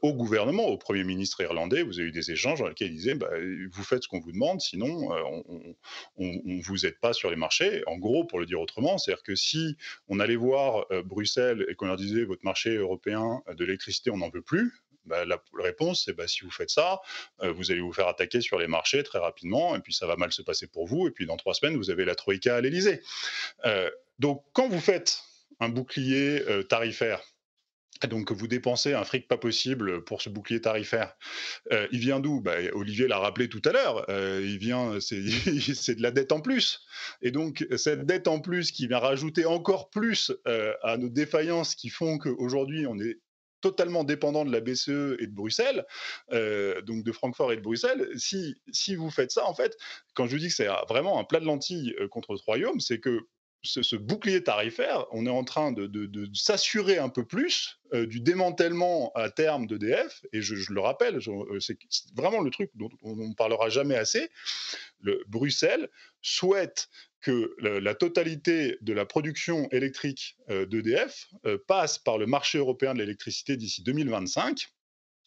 au 0.01 0.13
gouvernement, 0.13 0.65
au 0.67 0.77
Premier 0.77 1.03
ministre 1.03 1.41
irlandais. 1.41 1.83
Vous 1.83 1.99
avez 1.99 2.09
eu 2.09 2.11
des 2.11 2.31
échanges 2.31 2.59
dans 2.59 2.67
lesquels 2.67 2.89
il 2.89 2.95
disait 2.95 3.15
bah, 3.15 3.29
Vous 3.71 3.83
faites 3.83 4.03
ce 4.03 4.07
qu'on 4.07 4.19
vous 4.19 4.31
demande, 4.31 4.61
sinon 4.61 5.13
euh, 5.13 5.21
on 6.17 6.25
ne 6.25 6.61
vous 6.63 6.85
aide 6.85 6.99
pas 6.99 7.13
sur 7.13 7.29
les 7.29 7.35
marchés. 7.35 7.83
En 7.87 7.97
gros, 7.97 8.25
pour 8.25 8.39
le 8.39 8.45
dire 8.45 8.59
autrement, 8.59 8.97
c'est-à-dire 8.97 9.23
que 9.23 9.35
si 9.35 9.77
on 10.07 10.19
allait 10.19 10.35
voir 10.35 10.85
euh, 10.91 11.01
Bruxelles 11.03 11.65
et 11.69 11.75
qu'on 11.75 11.87
leur 11.87 11.97
disait 11.97 12.23
Votre 12.23 12.45
marché 12.45 12.75
européen 12.75 13.41
de 13.55 13.65
l'électricité, 13.65 14.11
on 14.11 14.17
n'en 14.17 14.29
veut 14.29 14.41
plus, 14.41 14.73
bah, 15.05 15.25
la 15.25 15.41
réponse, 15.55 16.03
c'est 16.05 16.13
bah, 16.13 16.27
si 16.27 16.41
vous 16.41 16.51
faites 16.51 16.69
ça, 16.69 17.01
vous 17.41 17.71
allez 17.71 17.81
vous 17.81 17.93
faire 17.93 18.07
attaquer 18.07 18.41
sur 18.41 18.59
les 18.59 18.67
marchés 18.67 19.01
très 19.03 19.19
rapidement, 19.19 19.75
et 19.75 19.79
puis 19.79 19.93
ça 19.93 20.05
va 20.05 20.15
mal 20.15 20.31
se 20.31 20.41
passer 20.41 20.67
pour 20.67 20.85
vous, 20.85 21.07
et 21.07 21.11
puis 21.11 21.25
dans 21.25 21.37
trois 21.37 21.53
semaines, 21.53 21.75
vous 21.75 21.89
avez 21.89 22.05
la 22.05 22.15
Troïka 22.15 22.55
à 22.55 22.61
l'Elysée. 22.61 23.01
Euh, 23.65 23.89
donc, 24.19 24.43
quand 24.53 24.67
vous 24.67 24.79
faites 24.79 25.23
un 25.61 25.69
bouclier 25.69 26.43
euh, 26.49 26.63
tarifaire, 26.63 27.21
donc 28.07 28.31
vous 28.31 28.47
dépensez 28.47 28.93
un 28.93 29.03
fric 29.03 29.27
pas 29.27 29.37
possible 29.37 30.03
pour 30.03 30.23
ce 30.23 30.29
bouclier 30.29 30.59
tarifaire, 30.59 31.15
euh, 31.71 31.87
il 31.91 31.99
vient 31.99 32.19
d'où? 32.19 32.41
Bah, 32.41 32.55
Olivier 32.73 33.07
l'a 33.07 33.19
rappelé 33.19 33.47
tout 33.47 33.61
à 33.65 33.71
l'heure, 33.71 34.09
euh, 34.09 34.41
il 34.43 34.57
vient, 34.57 34.99
c'est 34.99 35.95
de 35.95 36.01
la 36.01 36.09
dette 36.09 36.31
en 36.31 36.41
plus. 36.41 36.81
Et 37.21 37.29
donc 37.29 37.65
cette 37.77 38.07
dette 38.07 38.27
en 38.27 38.39
plus 38.39 38.71
qui 38.71 38.87
vient 38.87 38.97
rajouter 38.97 39.45
encore 39.45 39.91
plus 39.91 40.33
à 40.45 40.97
nos 40.97 41.09
défaillances 41.09 41.75
qui 41.75 41.89
font 41.89 42.17
qu'aujourd'hui 42.17 42.87
on 42.87 42.99
est 42.99 43.19
totalement 43.61 44.03
dépendant 44.03 44.43
de 44.43 44.51
la 44.51 44.59
BCE 44.59 45.17
et 45.19 45.27
de 45.27 45.35
Bruxelles, 45.35 45.85
donc 46.31 47.03
de 47.03 47.11
Francfort 47.11 47.53
et 47.53 47.57
de 47.57 47.61
Bruxelles, 47.61 48.09
si, 48.17 48.55
si 48.71 48.95
vous 48.95 49.11
faites 49.11 49.29
ça, 49.29 49.45
en 49.45 49.53
fait, 49.53 49.77
quand 50.15 50.25
je 50.25 50.31
vous 50.31 50.39
dis 50.39 50.47
que 50.47 50.55
c'est 50.55 50.69
vraiment 50.89 51.19
un 51.19 51.23
plat 51.23 51.39
de 51.39 51.45
lentilles 51.45 51.95
contre 52.09 52.35
ce 52.35 52.43
royaume, 52.43 52.79
c'est 52.79 52.99
que 52.99 53.27
ce, 53.63 53.95
bouclier 53.95 54.43
tarifaire, 54.43 55.05
on 55.11 55.25
est 55.25 55.31
en 55.31 55.43
train 55.43 55.71
de, 55.71 56.29
s'assurer 56.33 56.97
un 56.97 57.09
peu 57.09 57.25
plus 57.25 57.79
euh, 57.93 58.05
du 58.05 58.19
démantèlement 58.19 59.11
à 59.15 59.29
terme 59.29 59.67
d'EDF, 59.67 60.23
et 60.33 60.41
je, 60.41 60.55
le 60.71 60.81
rappelle, 60.81 61.19
c'est 61.59 61.77
vraiment 62.15 62.41
le 62.41 62.49
truc 62.49 62.71
dont 62.75 62.89
on 63.03 63.15
ne 63.15 63.33
parlera 63.33 63.69
jamais 63.69 63.95
assez, 63.95 64.29
le, 64.99 65.23
Bruxelles 65.27 65.89
souhaite 66.21 66.89
que 67.21 67.55
la, 67.59 67.93
totalité 67.93 68.77
de 68.81 68.93
la 68.93 69.05
production 69.05 69.69
électrique 69.69 70.37
d'EDF 70.49 71.29
passe 71.67 71.99
par 71.99 72.17
le 72.17 72.25
marché 72.25 72.57
européen 72.57 72.93
de 72.93 72.99
l'électricité 72.99 73.57
d'ici 73.57 73.83
2025 73.83 74.71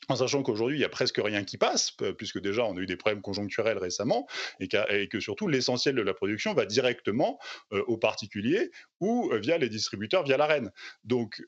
en 0.09 0.17
sachant 0.17 0.43
qu'aujourd'hui, 0.43 0.77
il 0.77 0.81
n'y 0.81 0.85
a 0.85 0.89
presque 0.91 1.21
rien 1.23 1.45
qui 1.45 1.59
passe, 1.59 1.93
puisque 2.19 2.41
déjà, 2.41 2.65
on 2.65 2.77
a 2.77 2.81
eu 2.81 2.87
des 2.87 2.97
problèmes 2.97 3.23
conjoncturels 3.23 3.79
récemment, 3.79 4.27
et, 4.61 4.69
que 5.09 5.21
surtout, 5.21 5.49
l'essentiel 5.49 5.95
de 5.95 6.03
la 6.03 6.15
production 6.15 6.55
va 6.55 6.67
directement 6.67 7.39
aux 7.71 7.97
particuliers 7.97 8.71
ou 9.01 9.31
via 9.35 9.59
les 9.59 9.69
distributeurs, 9.69 10.25
via 10.25 10.37
l'AREN. 10.37 10.71
Donc, 11.05 11.43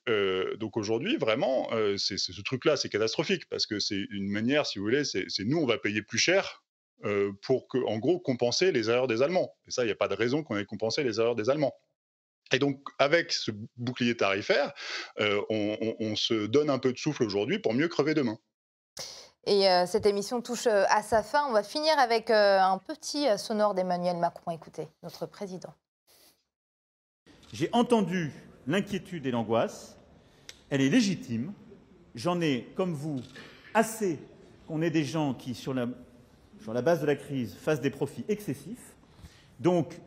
donc 0.58 0.76
aujourd'hui, 0.76 1.16
vraiment, 1.16 1.68
c'est, 1.96 2.18
ce 2.18 2.40
truc-là, 2.42 2.76
c'est 2.76 2.88
catastrophique, 2.88 3.48
parce 3.48 3.66
que 3.66 3.78
c'est 3.80 4.06
une 4.10 4.28
manière, 4.28 4.66
si 4.66 4.78
vous 4.78 4.84
voulez, 4.84 5.04
c'est, 5.04 5.26
nous, 5.40 5.58
on 5.58 5.66
va 5.66 5.78
payer 5.78 6.02
plus 6.02 6.18
cher 6.18 6.62
pour, 7.42 7.68
que, 7.68 7.78
en 7.86 7.98
gros, 7.98 8.18
compenser 8.18 8.72
les 8.72 8.88
erreurs 8.90 9.06
des 9.06 9.22
Allemands. 9.22 9.54
Et 9.66 9.70
ça, 9.70 9.82
il 9.82 9.86
n'y 9.86 9.92
a 9.92 9.96
pas 9.96 10.08
de 10.08 10.14
raison 10.14 10.42
qu'on 10.42 10.56
ait 10.56 10.64
compensé 10.64 11.04
les 11.04 11.20
erreurs 11.20 11.36
des 11.36 11.50
Allemands. 11.50 11.74
Et 12.52 12.58
donc, 12.58 12.80
avec 12.98 13.32
ce 13.32 13.50
bouclier 13.76 14.16
tarifaire, 14.16 14.72
on, 15.18 16.14
se 16.16 16.46
donne 16.46 16.70
un 16.70 16.78
peu 16.78 16.92
de 16.92 16.98
souffle 16.98 17.24
aujourd'hui 17.24 17.58
pour 17.58 17.74
mieux 17.74 17.88
crever 17.88 18.14
demain. 18.14 18.38
Et 19.48 19.62
cette 19.86 20.06
émission 20.06 20.42
touche 20.42 20.66
à 20.66 21.02
sa 21.02 21.22
fin. 21.22 21.46
On 21.48 21.52
va 21.52 21.62
finir 21.62 21.96
avec 21.98 22.30
un 22.30 22.78
petit 22.78 23.26
sonore 23.38 23.74
d'Emmanuel 23.74 24.16
Macron. 24.16 24.50
Écoutez, 24.50 24.88
notre 25.04 25.26
président. 25.26 25.72
J'ai 27.52 27.68
entendu 27.72 28.32
l'inquiétude 28.66 29.24
et 29.26 29.30
l'angoisse. 29.30 29.96
Elle 30.70 30.80
est 30.80 30.88
légitime. 30.88 31.52
J'en 32.14 32.40
ai, 32.40 32.72
comme 32.74 32.92
vous, 32.92 33.20
assez 33.74 34.18
qu'on 34.66 34.82
ait 34.82 34.90
des 34.90 35.04
gens 35.04 35.34
qui, 35.34 35.54
sur 35.54 35.74
la, 35.74 35.86
base 36.82 37.00
de 37.00 37.06
la 37.06 37.14
crise, 37.14 37.54
fassent 37.54 37.80
des 37.80 37.90
profits 37.90 38.24
excessifs. 38.28 38.96
Donc, 39.60 40.00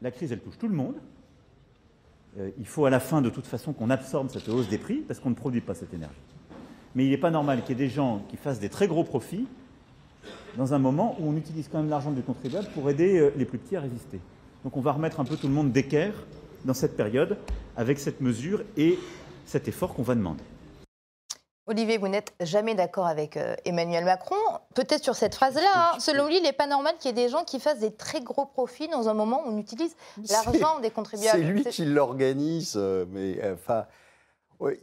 la 0.00 0.10
crise, 0.10 0.32
elle 0.32 0.40
touche 0.40 0.58
tout 0.58 0.68
le 0.68 0.74
monde. 0.74 0.96
Euh, 2.38 2.50
il 2.58 2.66
faut 2.66 2.86
à 2.86 2.90
la 2.90 3.00
fin, 3.00 3.20
de 3.20 3.30
toute 3.30 3.46
façon, 3.46 3.72
qu'on 3.72 3.90
absorbe 3.90 4.30
cette 4.30 4.48
hausse 4.48 4.68
des 4.68 4.78
prix 4.78 5.02
parce 5.02 5.20
qu'on 5.20 5.30
ne 5.30 5.34
produit 5.34 5.60
pas 5.60 5.74
cette 5.74 5.92
énergie. 5.92 6.16
Mais 6.96 7.04
il 7.04 7.10
n'est 7.10 7.18
pas 7.18 7.30
normal 7.30 7.62
qu'il 7.62 7.78
y 7.78 7.82
ait 7.82 7.86
des 7.86 7.94
gens 7.94 8.22
qui 8.28 8.38
fassent 8.38 8.58
des 8.58 8.70
très 8.70 8.88
gros 8.88 9.04
profits 9.04 9.46
dans 10.56 10.72
un 10.72 10.78
moment 10.78 11.14
où 11.20 11.28
on 11.28 11.36
utilise 11.36 11.68
quand 11.70 11.78
même 11.78 11.90
l'argent 11.90 12.10
du 12.10 12.22
contribuable 12.22 12.66
pour 12.74 12.88
aider 12.88 13.18
euh, 13.18 13.32
les 13.36 13.44
plus 13.44 13.58
petits 13.58 13.76
à 13.76 13.80
résister. 13.80 14.18
Donc 14.64 14.78
on 14.78 14.80
va 14.80 14.92
remettre 14.92 15.20
un 15.20 15.24
peu 15.24 15.36
tout 15.36 15.46
le 15.46 15.52
monde 15.52 15.70
d'équerre 15.70 16.14
dans 16.64 16.72
cette 16.72 16.96
période 16.96 17.36
avec 17.76 17.98
cette 17.98 18.22
mesure 18.22 18.62
et 18.78 18.98
cet 19.44 19.68
effort 19.68 19.94
qu'on 19.94 20.02
va 20.02 20.14
demander. 20.14 20.42
Olivier, 21.66 21.98
vous 21.98 22.08
n'êtes 22.08 22.32
jamais 22.40 22.74
d'accord 22.74 23.06
avec 23.06 23.36
euh, 23.36 23.56
Emmanuel 23.66 24.04
Macron. 24.04 24.36
Peut-être 24.74 25.04
sur 25.04 25.16
cette 25.16 25.34
phrase-là. 25.34 25.94
Hein. 25.94 25.98
Selon 25.98 26.28
lui, 26.28 26.38
il 26.38 26.42
n'est 26.44 26.52
pas 26.52 26.66
normal 26.66 26.94
qu'il 26.98 27.10
y 27.10 27.20
ait 27.20 27.24
des 27.24 27.28
gens 27.28 27.44
qui 27.44 27.60
fassent 27.60 27.80
des 27.80 27.92
très 27.92 28.22
gros 28.22 28.46
profits 28.46 28.88
dans 28.88 29.10
un 29.10 29.14
moment 29.14 29.42
où 29.44 29.50
on 29.50 29.58
utilise 29.58 29.94
l'argent 30.30 30.78
des 30.80 30.90
contribuables. 30.90 31.38
C'est 31.38 31.44
lui 31.44 31.64
qui 31.64 31.84
l'organise, 31.84 32.74
euh, 32.76 33.04
mais 33.10 33.38
euh, 33.42 33.54
enfin. 33.54 33.84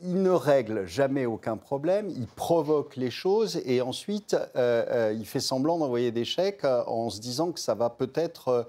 Il 0.01 0.21
ne 0.21 0.29
règle 0.29 0.86
jamais 0.86 1.25
aucun 1.25 1.57
problème, 1.57 2.09
il 2.09 2.27
provoque 2.27 2.95
les 2.95 3.09
choses 3.12 3.62
et 3.65 3.81
ensuite 3.81 4.38
il 4.55 5.25
fait 5.25 5.39
semblant 5.39 5.77
d'envoyer 5.77 6.12
des 6.12 6.25
chèques 6.25 6.65
en 6.65 7.09
se 7.09 7.19
disant 7.19 7.51
que 7.51 7.59
ça 7.59 7.73
va 7.73 7.89
peut-être 7.89 8.67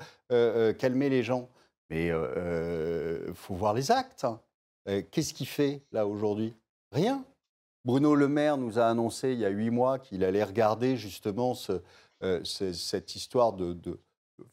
calmer 0.79 1.11
les 1.11 1.23
gens. 1.23 1.49
Mais 1.91 2.07
il 2.07 3.35
faut 3.35 3.55
voir 3.55 3.75
les 3.75 3.91
actes. 3.91 4.27
Qu'est-ce 4.87 5.35
qu'il 5.35 5.47
fait 5.47 5.83
là 5.93 6.07
aujourd'hui? 6.07 6.55
Rien. 6.91 7.25
Bruno 7.85 8.15
Le 8.15 8.29
Maire 8.29 8.57
nous 8.57 8.79
a 8.79 8.87
annoncé 8.87 9.33
il 9.33 9.41
y 9.41 9.45
a 9.45 9.51
huit 9.51 9.71
mois 9.71 9.99
qu'il 9.99 10.25
allait 10.25 10.45
regarder 10.45 10.97
justement 10.97 11.55
euh, 12.23 12.43
cette 12.45 13.15
histoire 13.15 13.53
de, 13.53 13.77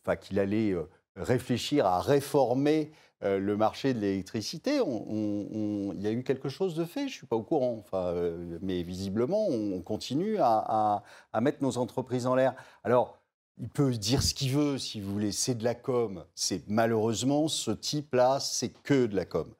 enfin 0.01 0.17
qu'il 0.17 0.39
allait 0.39 0.71
euh, 0.71 0.89
réfléchir 1.15 1.85
à 1.85 2.01
réformer 2.01 2.91
euh, 3.23 3.39
le 3.39 3.57
marché 3.57 3.93
de 3.93 3.99
l'électricité. 3.99 4.77
il 4.77 6.01
y 6.01 6.07
a 6.07 6.11
eu 6.11 6.23
quelque 6.23 6.49
chose 6.49 6.75
de 6.75 6.85
fait, 6.85 7.01
je 7.01 7.05
ne 7.05 7.09
suis 7.09 7.27
pas 7.27 7.35
au 7.35 7.43
courant. 7.43 7.77
Enfin, 7.79 8.13
mais 8.61 8.83
visiblement, 8.83 9.47
on 9.47 9.81
continue 9.81 10.37
à, 10.39 11.03
à 11.33 11.41
mettre 11.41 11.61
nos 11.63 11.77
entreprises 11.77 12.27
en 12.27 12.35
l'air. 12.35 12.55
Alors, 12.83 13.21
il 13.61 13.69
peut 13.69 13.91
dire 13.91 14.23
ce 14.23 14.33
qu'il 14.33 14.51
veut, 14.51 14.77
si 14.77 14.99
vous 14.99 15.11
voulez, 15.11 15.31
c'est 15.31 15.55
de 15.55 15.63
la 15.63 15.75
com. 15.75 16.25
C'est 16.33 16.67
malheureusement 16.67 17.47
ce 17.47 17.71
type-là, 17.71 18.39
c'est 18.39 18.69
que 18.69 19.05
de 19.05 19.15
la 19.15 19.25
com. 19.25 19.53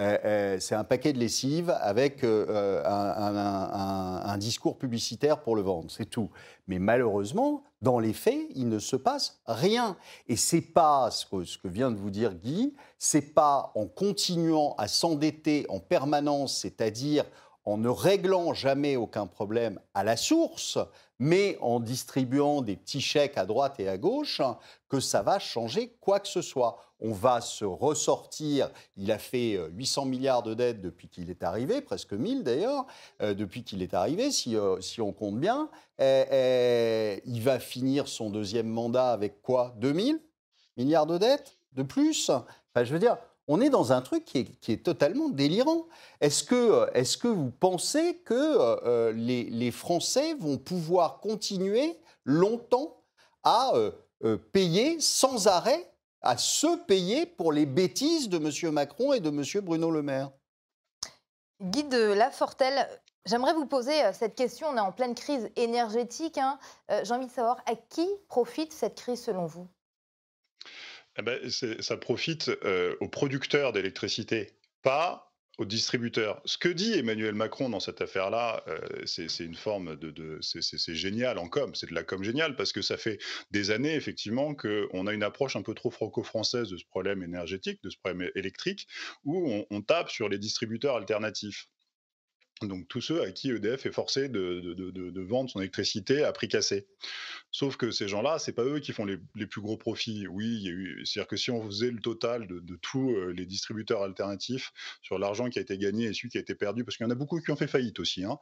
Euh, 0.00 0.18
euh, 0.24 0.60
c'est 0.60 0.74
un 0.74 0.82
paquet 0.82 1.12
de 1.12 1.18
lessive 1.18 1.70
avec 1.80 2.24
euh, 2.24 2.82
un, 2.84 4.36
discours 4.38 4.76
publicitaire 4.76 5.40
pour 5.40 5.54
le 5.54 5.62
vendre, 5.62 5.90
c'est 5.90 6.10
tout. 6.10 6.30
Mais 6.66 6.80
malheureusement, 6.80 7.62
dans 7.80 8.00
les 8.00 8.12
faits, 8.12 8.48
il 8.56 8.68
ne 8.68 8.80
se 8.80 8.96
passe 8.96 9.40
rien. 9.46 9.96
Et 10.26 10.34
c'est 10.34 10.60
pas 10.60 11.10
ce 11.12 11.24
que, 11.26 11.44
ce 11.44 11.58
que 11.58 11.68
vient 11.68 11.92
de 11.92 11.96
vous 11.96 12.10
dire 12.10 12.34
Guy, 12.34 12.74
c'est 12.98 13.34
pas 13.34 13.70
en 13.76 13.86
continuant 13.86 14.74
à 14.78 14.88
s'endetter 14.88 15.64
en 15.68 15.78
permanence, 15.78 16.58
c'est-à-dire 16.58 17.24
en 17.64 17.78
ne 17.78 17.88
réglant 17.88 18.52
jamais 18.52 18.96
aucun 18.96 19.26
problème 19.26 19.80
à 19.94 20.04
la 20.04 20.16
source, 20.16 20.78
mais 21.18 21.56
en 21.60 21.80
distribuant 21.80 22.60
des 22.60 22.76
petits 22.76 23.00
chèques 23.00 23.38
à 23.38 23.46
droite 23.46 23.78
et 23.78 23.88
à 23.88 23.96
gauche, 23.96 24.42
que 24.88 25.00
ça 25.00 25.22
va 25.22 25.38
changer 25.38 25.96
quoi 26.00 26.20
que 26.20 26.28
ce 26.28 26.42
soit. 26.42 26.78
On 27.06 27.12
va 27.12 27.42
se 27.42 27.66
ressortir, 27.66 28.70
il 28.96 29.12
a 29.12 29.18
fait 29.18 29.60
800 29.74 30.06
euh, 30.06 30.08
milliards 30.08 30.42
de 30.42 30.54
dettes 30.54 30.80
depuis 30.80 31.08
qu'il 31.08 31.28
est 31.28 31.42
arrivé, 31.42 31.82
presque 31.82 32.14
1000 32.14 32.44
d'ailleurs, 32.44 32.86
euh, 33.20 33.34
depuis 33.34 33.62
qu'il 33.62 33.82
est 33.82 33.92
arrivé, 33.92 34.30
si, 34.30 34.56
euh, 34.56 34.80
on 35.00 35.12
compte 35.12 35.38
bien. 35.38 35.68
il 35.98 37.42
va 37.42 37.58
finir 37.58 38.08
son 38.08 38.30
deuxième 38.30 38.68
mandat 38.68 39.12
avec 39.12 39.42
quoi? 39.42 39.74
2000 39.80 40.18
milliards 40.78 41.04
de 41.04 41.18
dettes? 41.18 41.58
De 41.74 41.82
plus? 41.82 42.30
Je 42.74 42.92
veux 42.94 42.98
dire, 42.98 43.18
on 43.48 43.60
est 43.60 43.68
dans 43.68 43.92
un 43.92 44.00
truc 44.00 44.24
qui 44.24 44.72
est, 44.72 44.82
totalement 44.82 45.28
délirant. 45.28 45.84
Est-ce 46.22 46.42
que, 46.42 46.88
est 46.94 47.20
que, 47.20 47.28
vous 47.28 47.50
pensez 47.50 48.16
que 48.24 49.12
les, 49.12 49.70
Français 49.72 50.32
vont 50.40 50.56
pouvoir 50.56 51.20
continuer 51.20 51.98
longtemps 52.24 52.96
à 53.42 53.74
payer 54.52 54.98
sans 55.00 55.48
arrêt, 55.48 55.93
à 56.24 56.36
se 56.36 56.76
payer 56.86 57.26
pour 57.26 57.52
les 57.52 57.66
bêtises 57.66 58.28
de 58.28 58.38
M. 58.38 58.72
Macron 58.72 59.12
et 59.12 59.20
de 59.20 59.28
M. 59.28 59.42
Bruno 59.62 59.90
Le 59.90 60.02
Maire 60.02 60.30
Guy 61.62 61.84
de 61.84 62.12
Lafortelle, 62.12 62.88
j'aimerais 63.26 63.54
vous 63.54 63.66
poser 63.66 63.92
cette 64.12 64.34
question. 64.34 64.66
On 64.68 64.76
est 64.76 64.80
en 64.80 64.92
pleine 64.92 65.14
crise 65.14 65.50
énergétique. 65.56 66.36
Hein. 66.36 66.58
J'ai 66.88 67.12
envie 67.12 67.26
de 67.26 67.32
savoir 67.32 67.62
à 67.66 67.76
qui 67.76 68.06
profite 68.28 68.72
cette 68.72 68.96
crise 68.96 69.22
selon 69.22 69.46
vous? 69.46 69.68
Eh 71.16 71.22
ben, 71.22 71.38
ça 71.80 71.96
profite 71.96 72.50
aux 73.00 73.08
producteurs 73.08 73.72
d'électricité, 73.72 74.58
pas 74.82 75.33
aux 75.58 75.64
distributeurs. 75.64 76.40
Ce 76.44 76.58
que 76.58 76.68
dit 76.68 76.94
Emmanuel 76.94 77.34
Macron 77.34 77.68
dans 77.68 77.80
cette 77.80 78.00
affaire-là, 78.00 78.64
c'est 79.06 79.28
une 79.40 79.54
forme 79.54 79.96
de, 79.96 80.38
c'est 80.40 80.94
génial 80.94 81.38
en 81.38 81.48
com, 81.48 81.74
c'est 81.74 81.88
de 81.88 81.94
la 81.94 82.02
com 82.02 82.22
géniale 82.22 82.56
parce 82.56 82.72
que 82.72 82.82
ça 82.82 82.96
fait 82.96 83.18
des 83.50 83.70
années 83.70 83.94
effectivement 83.94 84.54
qu'on 84.54 85.06
a 85.06 85.12
une 85.12 85.22
approche 85.22 85.56
un 85.56 85.62
peu 85.62 85.74
trop 85.74 85.90
franco-française 85.90 86.68
de 86.68 86.76
ce 86.76 86.84
problème 86.84 87.22
énergétique, 87.22 87.82
de 87.82 87.90
ce 87.90 87.96
problème 87.98 88.30
électrique, 88.34 88.88
où 89.24 89.64
on 89.70 89.82
tape 89.82 90.10
sur 90.10 90.28
les 90.28 90.38
distributeurs 90.38 90.96
alternatifs 90.96 91.68
donc 92.68 92.88
tous 92.88 93.00
ceux 93.00 93.22
à 93.22 93.30
qui 93.30 93.50
EDF 93.50 93.86
est 93.86 93.92
forcé 93.92 94.28
de, 94.28 95.20
vendre 95.22 95.50
son 95.50 95.60
électricité 95.60 96.24
à 96.24 96.32
prix 96.32 96.48
cassé. 96.48 96.86
Sauf 97.50 97.76
que 97.76 97.92
ces 97.92 98.08
gens-là, 98.08 98.40
c'est 98.40 98.52
pas 98.52 98.64
eux 98.64 98.80
qui 98.80 98.92
font 98.92 99.04
les, 99.04 99.46
plus 99.46 99.60
gros 99.60 99.76
profits. 99.76 100.26
Oui, 100.26 100.68
c'est-à-dire 101.04 101.28
que 101.28 101.36
si 101.36 101.50
on 101.50 101.64
faisait 101.64 101.90
le 101.90 102.00
total 102.00 102.48
de, 102.48 102.76
tous 102.82 103.12
euh, 103.12 103.32
les 103.32 103.46
distributeurs 103.46 104.02
alternatifs 104.02 104.72
sur 105.02 105.18
l'argent 105.18 105.48
qui 105.48 105.60
a 105.60 105.62
été 105.62 105.78
gagné 105.78 106.06
et 106.06 106.12
celui 106.12 106.30
qui 106.30 106.38
a 106.38 106.40
été 106.40 106.56
perdu, 106.56 106.84
parce 106.84 106.96
qu'il 106.96 107.04
y 107.04 107.06
en 107.06 107.12
a 107.12 107.14
beaucoup 107.14 107.40
qui 107.40 107.50
ont 107.52 107.56
fait 107.56 107.68
faillite 107.68 108.00
aussi. 108.00 108.24
Hein, 108.24 108.38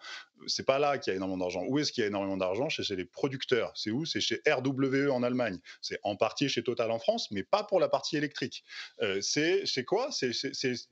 c'est 0.46 0.64
pas 0.64 0.78
là 0.78 0.96
qu'il 0.96 1.11
y 1.11 1.14
a 1.14 1.16
énormément 1.16 1.38
d'argent. 1.38 1.62
Où 1.68 1.78
est-ce 1.78 1.92
qu'il 1.92 2.00
y 2.02 2.04
a 2.04 2.08
énormément 2.08 2.38
d'argent? 2.38 2.70
C'est 2.70 2.82
chez 2.82 2.96
les 2.96 3.04
producteurs. 3.04 3.72
C'est 3.74 3.90
où? 3.90 4.06
C'est 4.06 4.20
chez 4.20 4.40
RWE 4.48 5.11
en 5.11 5.22
Allemagne. 5.22 5.58
C'est 5.82 5.98
en 6.02 6.16
partie 6.16 6.48
chez 6.48 6.62
Total 6.62 6.90
en 6.90 6.98
France, 6.98 7.30
mais 7.30 7.42
pas 7.42 7.64
pour 7.64 7.80
la 7.80 7.88
partie 7.88 8.16
électrique. 8.16 8.64
Euh, 9.02 9.20
c'est 9.20 9.85
quoi? 9.85 10.08
C'est 10.11 10.32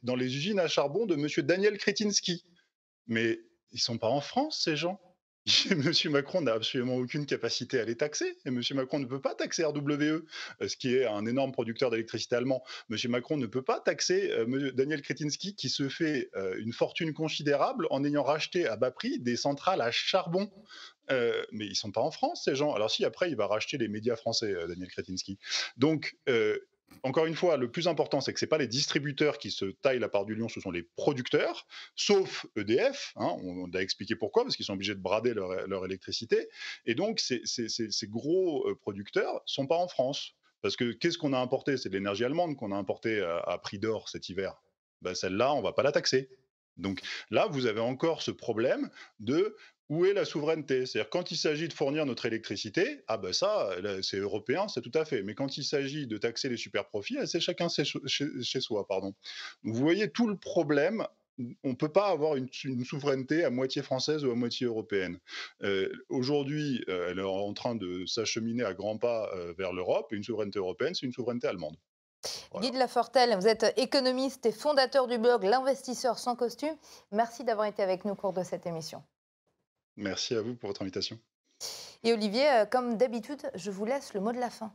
dans 0.02 0.16
les 0.16 0.36
usines 0.36 0.58
à 0.58 0.68
charbon 0.68 1.06
de 1.06 1.16
Monsieur 1.16 1.42
Daniel 1.42 1.78
Kretinsky. 1.78 2.44
Mais 3.06 3.40
ils 3.72 3.80
sont 3.80 3.98
pas 3.98 4.08
en 4.08 4.20
France, 4.20 4.62
ces 4.64 4.76
gens? 4.76 5.00
Monsieur 5.76 6.10
Macron 6.10 6.42
n'a 6.42 6.52
absolument 6.52 6.96
aucune 6.96 7.24
capacité 7.24 7.80
à 7.80 7.84
les 7.84 7.96
taxer. 7.96 8.36
Et 8.44 8.50
Monsieur 8.50 8.74
Macron 8.74 8.98
ne 8.98 9.06
peut 9.06 9.20
pas 9.20 9.34
taxer 9.34 9.64
RWE, 9.64 10.00
euh, 10.00 10.24
ce 10.60 10.76
qui 10.76 10.94
est 10.94 11.06
un 11.06 11.24
énorme 11.26 11.52
producteur 11.52 11.90
d'électricité 11.90 12.36
allemand. 12.36 12.62
Monsieur 12.88 13.08
Macron 13.08 13.36
ne 13.36 13.46
peut 13.46 13.62
pas 13.62 13.80
taxer 13.80 14.30
euh, 14.30 14.70
Daniel 14.72 15.02
Kretinsky, 15.02 15.54
qui 15.54 15.68
se 15.68 15.88
fait 15.88 16.30
euh, 16.36 16.56
une 16.58 16.72
fortune 16.72 17.14
considérable 17.14 17.86
en 17.90 18.04
ayant 18.04 18.22
racheté 18.22 18.66
à 18.66 18.76
bas 18.76 18.90
prix 18.90 19.18
des 19.18 19.36
centrales 19.36 19.80
à 19.80 19.90
charbon. 19.90 20.50
mais 21.52 21.66
ils 21.66 21.74
sont 21.74 21.90
pas 21.90 22.02
en 22.02 22.12
France, 22.12 22.42
ces 22.44 22.54
gens. 22.54 22.72
Alors 22.72 22.90
si 22.90 23.04
après, 23.04 23.30
il 23.30 23.36
va 23.36 23.46
racheter 23.46 23.78
les 23.78 23.88
médias 23.88 24.16
français, 24.16 24.54
Daniel 24.68 24.88
Kretinsky. 24.88 25.38
Donc, 25.76 26.16
encore 27.02 27.26
une 27.26 27.34
fois, 27.34 27.56
le 27.56 27.70
plus 27.70 27.88
important, 27.88 28.20
c'est 28.20 28.32
que 28.32 28.40
ce 28.40 28.46
pas 28.46 28.58
les 28.58 28.66
distributeurs 28.66 29.38
qui 29.38 29.50
se 29.50 29.64
taillent 29.64 29.98
la 30.00 30.08
part 30.08 30.24
du 30.24 30.34
lion, 30.34 30.48
ce 30.48 30.60
sont 30.60 30.70
les 30.70 30.82
producteurs, 30.82 31.66
sauf 31.94 32.46
EDF. 32.56 33.12
Hein, 33.16 33.36
on, 33.42 33.70
a 33.72 33.78
expliqué 33.78 34.16
pourquoi, 34.16 34.44
parce 34.44 34.56
qu'ils 34.56 34.66
sont 34.66 34.74
obligés 34.74 34.94
de 34.94 35.00
brader 35.00 35.34
leur, 35.34 35.84
électricité. 35.84 36.48
Et 36.86 36.94
donc, 36.94 37.20
ces, 37.20 37.42
gros 38.08 38.68
euh, 38.68 38.74
producteurs 38.74 39.34
ne 39.34 39.40
sont 39.46 39.66
pas 39.66 39.76
en 39.76 39.88
France. 39.88 40.34
Parce 40.62 40.76
que 40.76 40.92
qu'est-ce 40.92 41.16
qu'on 41.16 41.32
a 41.32 41.38
importé? 41.38 41.78
C'est 41.78 41.88
de 41.88 41.94
l'énergie 41.94 42.24
allemande 42.24 42.56
qu'on 42.56 42.72
a 42.72 42.76
importé 42.76 43.22
à, 43.22 43.56
prix 43.58 43.78
d'or 43.78 44.10
cet 44.10 44.28
hiver. 44.28 44.60
Ben, 45.00 45.14
celle-là, 45.14 45.54
on 45.54 45.58
ne 45.58 45.62
va 45.62 45.72
pas 45.72 45.82
la 45.82 45.92
taxer. 45.92 46.28
Donc 46.76 47.00
là, 47.30 47.46
vous 47.46 47.64
avez 47.66 47.80
encore 47.80 48.20
ce 48.20 48.30
problème 48.30 48.90
de 49.20 49.56
où 49.90 50.06
est 50.06 50.14
la 50.14 50.24
souveraineté? 50.24 50.86
C'est-à-dire 50.86 51.10
quand 51.10 51.32
il 51.32 51.36
s'agit 51.36 51.68
de 51.68 51.72
fournir 51.72 52.06
notre 52.06 52.24
électricité, 52.24 53.02
ah 53.08 53.18
ben 53.18 53.32
ça, 53.32 53.70
c'est 54.02 54.18
européen, 54.18 54.68
c'est 54.68 54.80
tout 54.80 54.92
à 54.94 55.04
fait. 55.04 55.22
Mais 55.22 55.34
quand 55.34 55.58
il 55.58 55.64
s'agit 55.64 56.06
de 56.06 56.16
taxer 56.16 56.48
les 56.48 56.56
super 56.56 56.86
profits, 56.86 57.18
eh, 57.20 57.26
c'est 57.26 57.40
chacun 57.40 57.68
chez, 57.68 58.60
soi, 58.60 58.86
pardon. 58.86 59.14
vous 59.64 59.74
voyez 59.74 60.08
tout 60.08 60.28
le 60.28 60.36
problème. 60.36 61.04
On 61.64 61.70
ne 61.70 61.74
peut 61.74 61.88
pas 61.88 62.08
avoir 62.08 62.36
une, 62.36 62.48
souveraineté 62.84 63.44
à 63.44 63.50
moitié 63.50 63.82
française 63.82 64.24
ou 64.24 64.30
à 64.30 64.34
moitié 64.34 64.66
européenne. 64.66 65.18
Euh, 65.62 65.90
aujourd'hui, 66.10 66.84
euh, 66.88 67.10
elle 67.10 67.18
est 67.18 67.22
en 67.22 67.52
train 67.54 67.74
de 67.74 68.04
s'acheminer 68.04 68.62
à 68.62 68.74
grands 68.74 68.98
pas 68.98 69.30
euh, 69.34 69.54
vers 69.56 69.72
l'Europe. 69.72 70.12
Une 70.12 70.22
souveraineté 70.22 70.58
européenne, 70.58 70.94
c'est 70.94 71.06
une 71.06 71.12
souveraineté 71.12 71.48
allemande. 71.48 71.76
Guy 72.60 72.70
de 72.70 72.76
Lafortelle, 72.78 73.34
vous 73.36 73.48
êtes 73.48 73.72
économiste 73.78 74.44
et 74.44 74.52
fondateur 74.52 75.06
du 75.06 75.16
blog 75.16 75.44
L'investisseur 75.44 76.18
sans 76.18 76.36
costume. 76.36 76.76
Merci 77.10 77.44
d'avoir 77.44 77.66
été 77.66 77.82
avec 77.82 78.04
nous 78.04 78.12
au 78.12 78.16
cours 78.16 78.34
de 78.34 78.42
cette 78.42 78.66
émission. 78.66 79.02
Merci 79.96 80.34
à 80.34 80.42
vous 80.42 80.54
pour 80.54 80.68
votre 80.68 80.82
invitation. 80.82 81.18
Et 82.02 82.12
Olivier, 82.12 82.48
euh, 82.50 82.66
comme 82.66 82.96
d'habitude, 82.96 83.50
je 83.54 83.70
vous 83.70 83.84
laisse 83.84 84.14
le 84.14 84.20
mot 84.20 84.32
de 84.32 84.38
la 84.38 84.50
fin. 84.50 84.72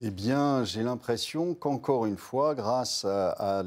Eh 0.00 0.10
bien, 0.10 0.64
j'ai 0.64 0.82
l'impression 0.82 1.54
qu'encore 1.54 2.06
une 2.06 2.16
fois, 2.16 2.54
grâce 2.54 3.04
à, 3.04 3.64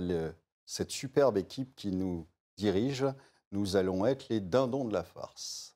cette 0.65 0.91
superbe 0.91 1.37
équipe 1.37 1.75
qui 1.75 1.91
nous 1.91 2.25
dirige, 2.55 3.05
nous 3.51 3.75
allons 3.75 4.05
être 4.05 4.29
les 4.29 4.39
dindons 4.39 4.85
de 4.85 4.93
la 4.93 5.03
farce. 5.03 5.75